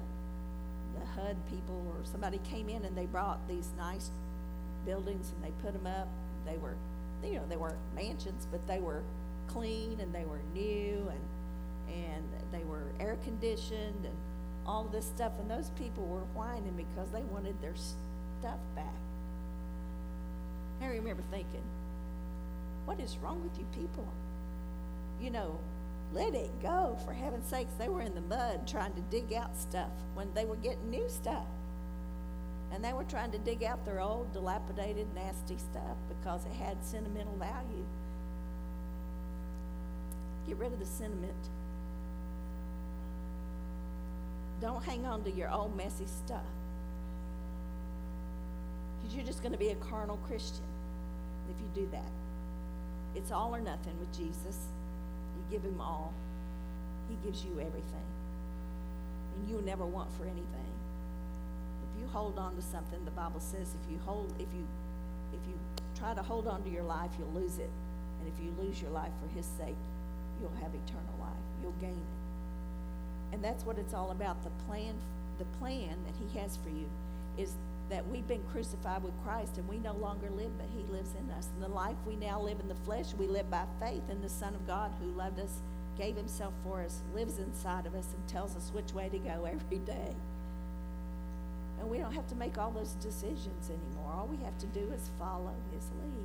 [0.99, 4.11] the HUD people or somebody came in and they brought these nice
[4.84, 6.09] buildings and they put them up.
[6.44, 6.76] They were,
[7.24, 9.03] you know, they weren't mansions, but they were
[9.49, 11.20] clean and they were new and
[11.88, 14.14] and they were air conditioned and
[14.66, 15.32] all this stuff.
[15.38, 17.74] And those people were whining because they wanted their
[18.40, 18.86] stuff back.
[20.82, 21.62] I remember thinking,
[22.84, 24.07] what is wrong with you people?
[25.20, 25.59] You know,
[26.17, 26.97] let it go.
[27.05, 30.47] For heaven's sakes, they were in the mud trying to dig out stuff when they
[30.47, 31.47] were getting new stuff.
[32.73, 36.83] And they were trying to dig out their old, dilapidated, nasty stuff because it had
[36.83, 37.85] sentimental value.
[40.49, 41.33] Get rid of the sentiment.
[44.61, 46.41] Don't hang on to your old, messy stuff.
[48.99, 50.64] Because you're just going to be a carnal Christian
[51.51, 52.11] if you do that.
[53.14, 54.69] It's all or nothing with Jesus
[55.51, 56.12] give him all,
[57.09, 58.09] he gives you everything.
[59.34, 60.72] And you'll never want for anything.
[61.82, 64.66] If you hold on to something, the Bible says if you hold if you
[65.32, 65.55] if you
[65.99, 67.70] try to hold on to your life, you'll lose it.
[68.20, 69.76] And if you lose your life for his sake,
[70.40, 71.44] you'll have eternal life.
[71.62, 73.34] You'll gain it.
[73.34, 74.42] And that's what it's all about.
[74.44, 74.94] The plan
[75.38, 76.88] the plan that he has for you
[77.36, 77.53] is
[77.89, 81.30] that we've been crucified with Christ and we no longer live, but He lives in
[81.30, 81.49] us.
[81.55, 84.28] And the life we now live in the flesh, we live by faith in the
[84.28, 85.61] Son of God who loved us,
[85.97, 89.45] gave Himself for us, lives inside of us, and tells us which way to go
[89.51, 90.14] every day.
[91.78, 94.12] And we don't have to make all those decisions anymore.
[94.12, 96.24] All we have to do is follow His lead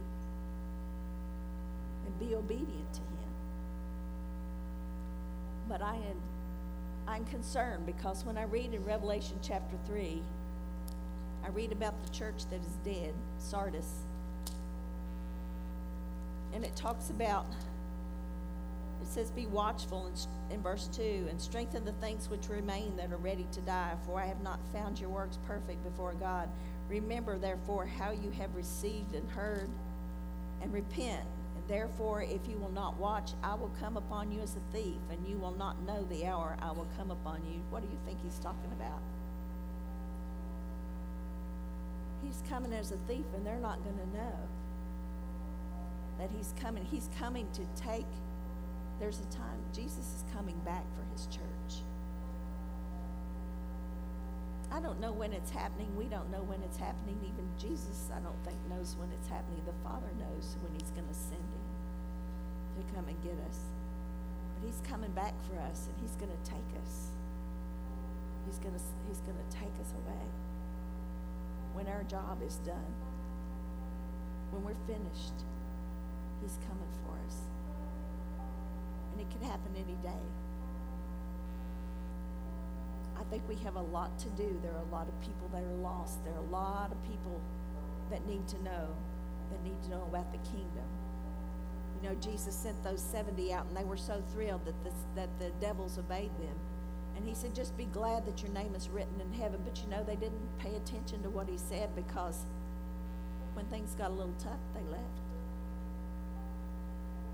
[2.06, 3.08] and be obedient to Him.
[5.70, 6.18] But I am
[7.08, 10.22] I'm concerned because when I read in Revelation chapter 3,
[11.44, 14.00] I read about the church that is dead, Sardis.
[16.54, 17.46] And it talks about
[19.02, 23.12] it says, Be watchful in, in verse 2 and strengthen the things which remain that
[23.12, 26.48] are ready to die, for I have not found your works perfect before God.
[26.88, 29.70] Remember, therefore, how you have received and heard,
[30.62, 31.26] and repent.
[31.56, 35.00] And therefore, if you will not watch, I will come upon you as a thief,
[35.10, 37.62] and you will not know the hour I will come upon you.
[37.70, 39.02] What do you think he's talking about?
[42.24, 44.36] He's coming as a thief, and they're not going to know
[46.20, 46.86] that he's coming.
[46.86, 48.06] He's coming to take,
[49.00, 51.82] there's a time, Jesus is coming back for his church.
[54.72, 55.92] I don't know when it's happening.
[55.98, 57.20] We don't know when it's happening.
[57.26, 59.60] Even Jesus, I don't think, knows when it's happening.
[59.66, 61.66] The Father knows when he's going to send him
[62.80, 63.60] to come and get us.
[64.56, 67.12] But he's coming back for us, and he's going to take us.
[68.48, 70.24] He's going to, he's going to take us away
[71.74, 72.94] when our job is done,
[74.52, 75.46] when we're finished.
[76.42, 77.38] He's coming for us.
[79.12, 80.26] And it can happen any day.
[83.20, 84.60] I think we have a lot to do.
[84.64, 86.24] There are a lot of people that are lost.
[86.24, 87.40] There are a lot of people
[88.10, 88.88] that need to know,
[89.52, 90.90] that need to know about the kingdom.
[92.02, 95.30] You know, Jesus sent those 70 out, and they were so thrilled that, this, that
[95.38, 96.56] the devils obeyed them.
[97.22, 99.62] And he said, just be glad that your name is written in heaven.
[99.64, 102.46] But you know, they didn't pay attention to what he said because
[103.54, 105.22] when things got a little tough, they left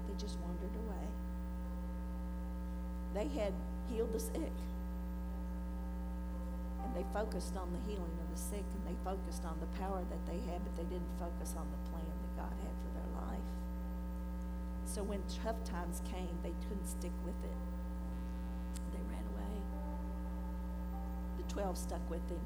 [0.07, 1.07] They just wandered away.
[3.13, 3.53] They had
[3.89, 4.55] healed the sick.
[6.83, 10.03] And they focused on the healing of the sick and they focused on the power
[10.03, 13.09] that they had, but they didn't focus on the plan that God had for their
[13.23, 13.49] life.
[14.85, 17.59] So when tough times came, they couldn't stick with it.
[18.93, 19.55] They ran away.
[21.37, 22.39] The 12 stuck with him.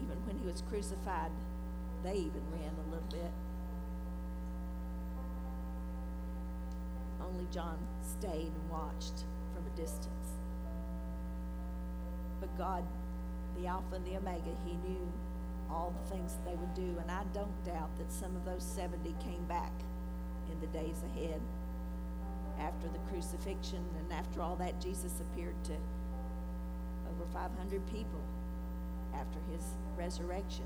[0.00, 1.32] Even when he was crucified,
[2.04, 3.32] they even ran a little bit.
[7.20, 10.38] only John stayed and watched from a distance.
[12.40, 12.84] But God,
[13.58, 15.12] the Alpha and the Omega, He knew
[15.70, 16.96] all the things that they would do.
[17.00, 19.72] And I don't doubt that some of those 70 came back
[20.50, 21.40] in the days ahead
[22.60, 24.80] after the crucifixion and after all that.
[24.80, 25.72] Jesus appeared to
[27.32, 28.20] 500 people
[29.14, 29.64] after his
[29.96, 30.64] resurrection.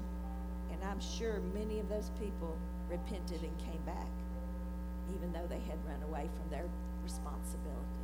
[0.72, 2.56] And I'm sure many of those people
[2.88, 4.08] repented and came back
[5.14, 6.66] even though they had run away from their
[7.02, 8.02] responsibility.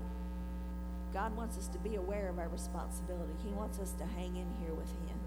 [1.12, 3.34] God wants us to be aware of our responsibility.
[3.44, 5.18] He wants us to hang in here with Him.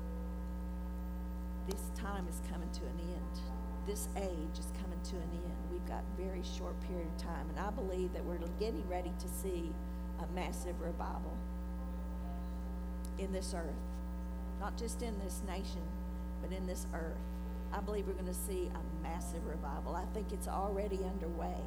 [1.67, 3.39] This time is coming to an end.
[3.85, 5.57] This age is coming to an end.
[5.71, 9.13] We've got a very short period of time, and I believe that we're getting ready
[9.19, 9.71] to see
[10.19, 11.37] a massive revival
[13.17, 13.73] in this earth.
[14.59, 15.83] Not just in this nation,
[16.41, 17.17] but in this earth.
[17.73, 19.95] I believe we're going to see a massive revival.
[19.95, 21.59] I think it's already underway.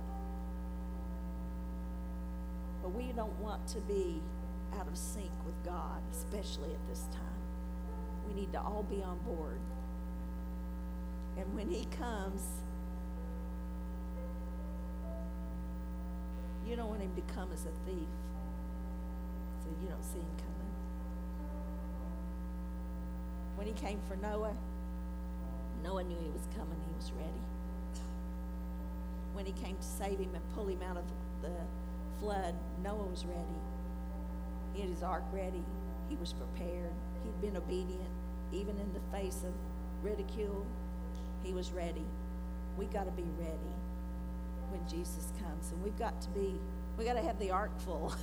[2.83, 4.21] But we don't want to be
[4.79, 7.23] out of sync with God, especially at this time.
[8.27, 9.59] We need to all be on board.
[11.37, 12.43] And when He comes,
[16.67, 18.09] you don't want Him to come as a thief.
[19.63, 20.58] So you don't see Him coming.
[23.59, 24.55] When He came for Noah,
[25.83, 27.43] Noah knew he was coming, he was ready.
[29.33, 31.03] When he came to save him and pull him out of
[31.43, 31.51] the
[32.21, 32.55] flood,
[32.85, 33.59] Noah was ready.
[34.75, 35.65] He had his ark ready,
[36.09, 36.93] he was prepared,
[37.25, 38.09] he'd been obedient,
[38.53, 39.53] even in the face of
[40.05, 40.65] ridicule,
[41.43, 42.07] he was ready.
[42.77, 43.75] We got to be ready
[44.71, 46.55] when Jesus comes, and we've got to be,
[46.97, 48.15] we got to have the ark full.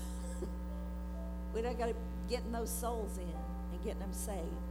[1.54, 1.96] we got to
[2.30, 3.34] get those souls in
[3.74, 4.65] and getting them saved.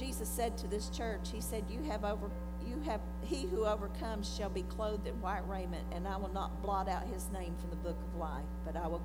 [0.00, 2.30] Jesus said to this church, He said, You have over
[2.66, 6.62] you have he who overcomes shall be clothed in white raiment, and I will not
[6.62, 9.02] blot out his name from the book of life, but I will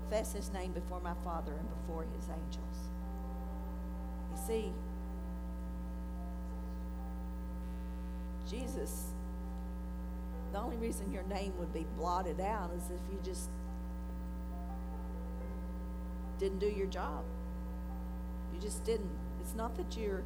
[0.00, 2.90] confess his name before my Father and before his angels.
[4.30, 4.72] You see,
[8.48, 9.06] Jesus,
[10.52, 13.48] the only reason your name would be blotted out is if you just
[16.38, 17.24] didn't do your job.
[18.54, 19.10] You just didn't
[19.48, 20.22] it's not that you're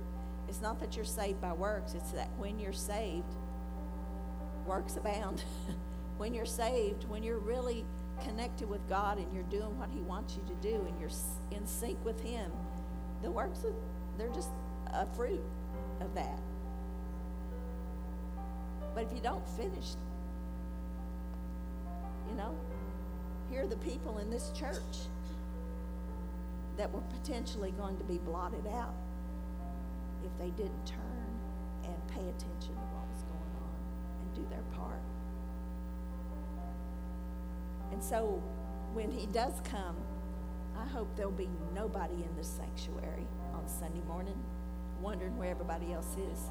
[0.48, 3.32] it's not that you're saved by works, it's that when you're saved,
[4.66, 5.44] works abound.
[6.18, 7.84] when you're saved, when you're really
[8.24, 11.10] connected with God and you're doing what He wants you to do and you're
[11.52, 12.50] in sync with Him,
[13.22, 13.64] the works,
[14.18, 14.50] they're just
[14.92, 15.40] a fruit
[16.00, 16.40] of that.
[18.92, 19.94] But if you don't finish,
[22.28, 22.56] you know,
[23.48, 25.06] here are the people in this church
[26.76, 28.96] that were potentially going to be blotted out
[30.42, 31.30] they didn't turn
[31.84, 33.78] and pay attention to what was going on
[34.20, 35.00] and do their part.
[37.92, 38.42] And so
[38.92, 39.94] when he does come,
[40.76, 44.34] I hope there'll be nobody in the sanctuary on Sunday morning
[45.00, 46.50] wondering where everybody else is.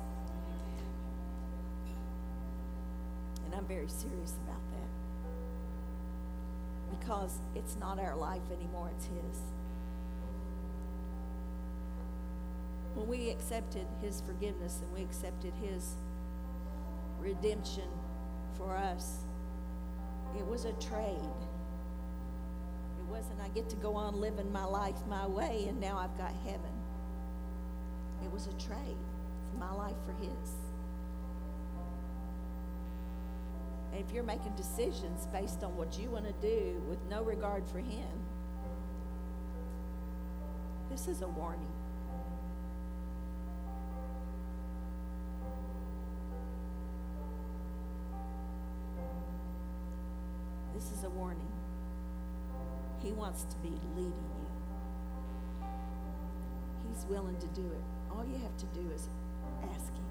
[3.46, 4.90] And I'm very serious about that
[6.98, 9.42] because it's not our life anymore, it's his.
[13.02, 15.96] When we accepted His forgiveness and we accepted His
[17.20, 17.90] redemption
[18.56, 19.22] for us,
[20.38, 21.18] it was a trade.
[23.00, 26.16] It wasn't, I get to go on living my life my way and now I've
[26.16, 26.72] got heaven.
[28.24, 28.98] It was a trade.
[29.48, 30.52] It's my life for His.
[33.92, 37.68] And if you're making decisions based on what you want to do with no regard
[37.68, 38.12] for Him,
[40.92, 41.71] this is a warning.
[53.32, 54.48] Wants to be leading you.
[56.86, 57.84] He's willing to do it.
[58.12, 59.08] All you have to do is
[59.72, 60.04] ask Him,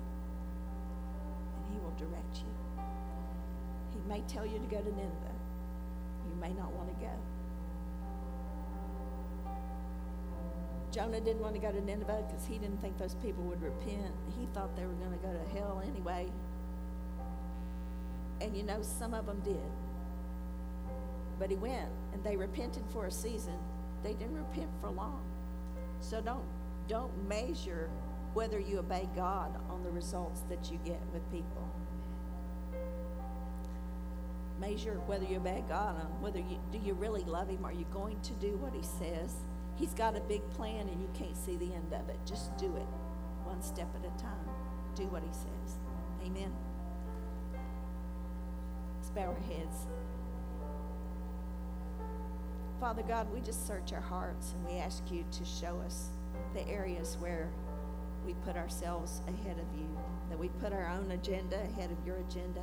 [1.57, 2.83] and He will direct you.
[3.93, 5.37] He may tell you to go to Nineveh.
[6.31, 7.13] You may not want to go.
[10.91, 14.15] Jonah didn't want to go to Nineveh because he didn't think those people would repent.
[14.39, 16.27] He thought they were going to go to hell anyway.
[18.41, 19.61] And you know, some of them did.
[21.41, 23.57] But he went and they repented for a season.
[24.05, 25.25] They didn't repent for long.
[26.01, 26.45] So don't
[26.87, 27.89] don't measure
[28.35, 31.69] whether you obey God on the results that you get with people.
[34.61, 37.65] Measure whether you obey God on whether you do you really love him?
[37.65, 39.35] Are you going to do what he says?
[39.77, 42.19] He's got a big plan and you can't see the end of it.
[42.27, 42.87] Just do it
[43.45, 44.47] one step at a time.
[44.95, 45.79] Do what he says.
[46.27, 46.53] Amen.
[48.99, 49.87] Let's bow our heads.
[52.81, 56.09] Father God, we just search our hearts and we ask you to show us
[56.55, 57.51] the areas where
[58.25, 59.87] we put ourselves ahead of you,
[60.31, 62.63] that we put our own agenda ahead of your agenda.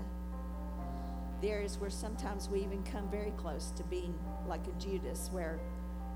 [1.41, 5.59] The areas where sometimes we even come very close to being like a Judas, where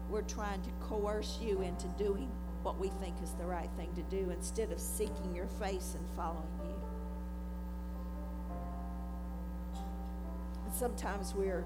[0.10, 2.32] we're trying to coerce you into doing
[2.64, 6.08] what we think is the right thing to do instead of seeking your face and
[6.16, 6.76] following you.
[10.66, 11.66] And sometimes we're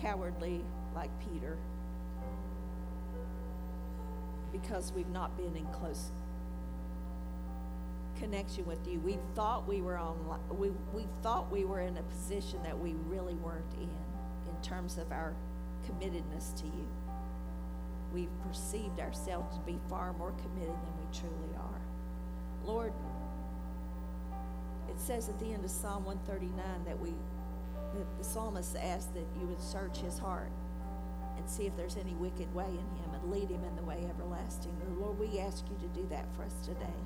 [0.00, 0.64] cowardly
[0.94, 1.56] like Peter
[4.52, 6.10] because we've not been in close
[8.18, 9.00] connection with you.
[9.00, 12.94] We thought we were on we we thought we were in a position that we
[13.06, 15.34] really weren't in in terms of our
[15.86, 16.86] committedness to you.
[18.12, 21.80] We've perceived ourselves to be far more committed than we truly are.
[22.64, 22.92] Lord,
[24.88, 27.14] it says at the end of Psalm 139 that we
[27.94, 30.50] that the psalmist asked that you would search his heart
[31.50, 34.72] see if there's any wicked way in him and lead him in the way everlasting.
[34.98, 37.00] Lord, we ask you to do that for us today.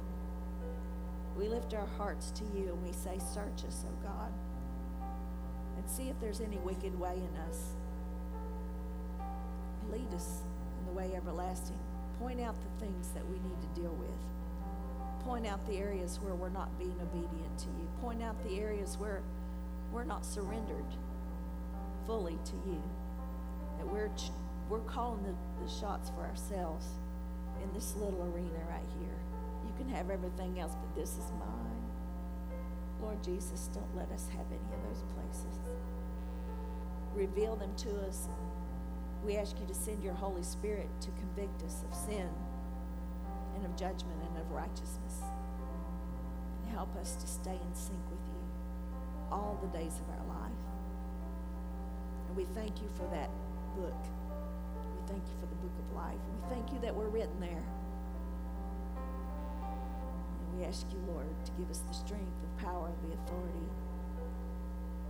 [1.37, 4.33] We lift our hearts to you and we say, Search us, O God,
[5.77, 7.73] and see if there's any wicked way in us.
[9.91, 10.43] Lead us
[10.79, 11.79] in the way everlasting.
[12.21, 15.25] Point out the things that we need to deal with.
[15.25, 17.89] Point out the areas where we're not being obedient to you.
[18.01, 19.23] Point out the areas where
[19.91, 20.85] we're not surrendered
[22.07, 22.83] fully to you
[23.95, 24.11] we're,
[24.69, 25.35] we're calling the,
[25.65, 26.87] the shots for ourselves
[27.63, 29.17] in this little arena right here.
[29.65, 31.83] You can have everything else, but this is mine.
[33.01, 35.59] Lord Jesus, don't let us have any of those places.
[37.15, 38.29] Reveal them to us.
[39.25, 42.29] We ask you to send your Holy Spirit to convict us of sin
[43.55, 45.23] and of judgment and of righteousness.
[46.63, 48.43] And help us to stay in sync with you
[49.31, 50.53] all the days of our life.
[52.27, 53.31] And we thank you for that
[53.77, 54.01] book.
[54.95, 56.23] We thank you for the book of life.
[56.33, 57.65] We thank you that we're written there.
[60.41, 63.69] And we ask you, Lord, to give us the strength, the power, the authority,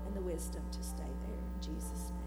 [0.07, 1.39] and the wisdom to stay there.
[1.39, 2.24] In Jesus' name.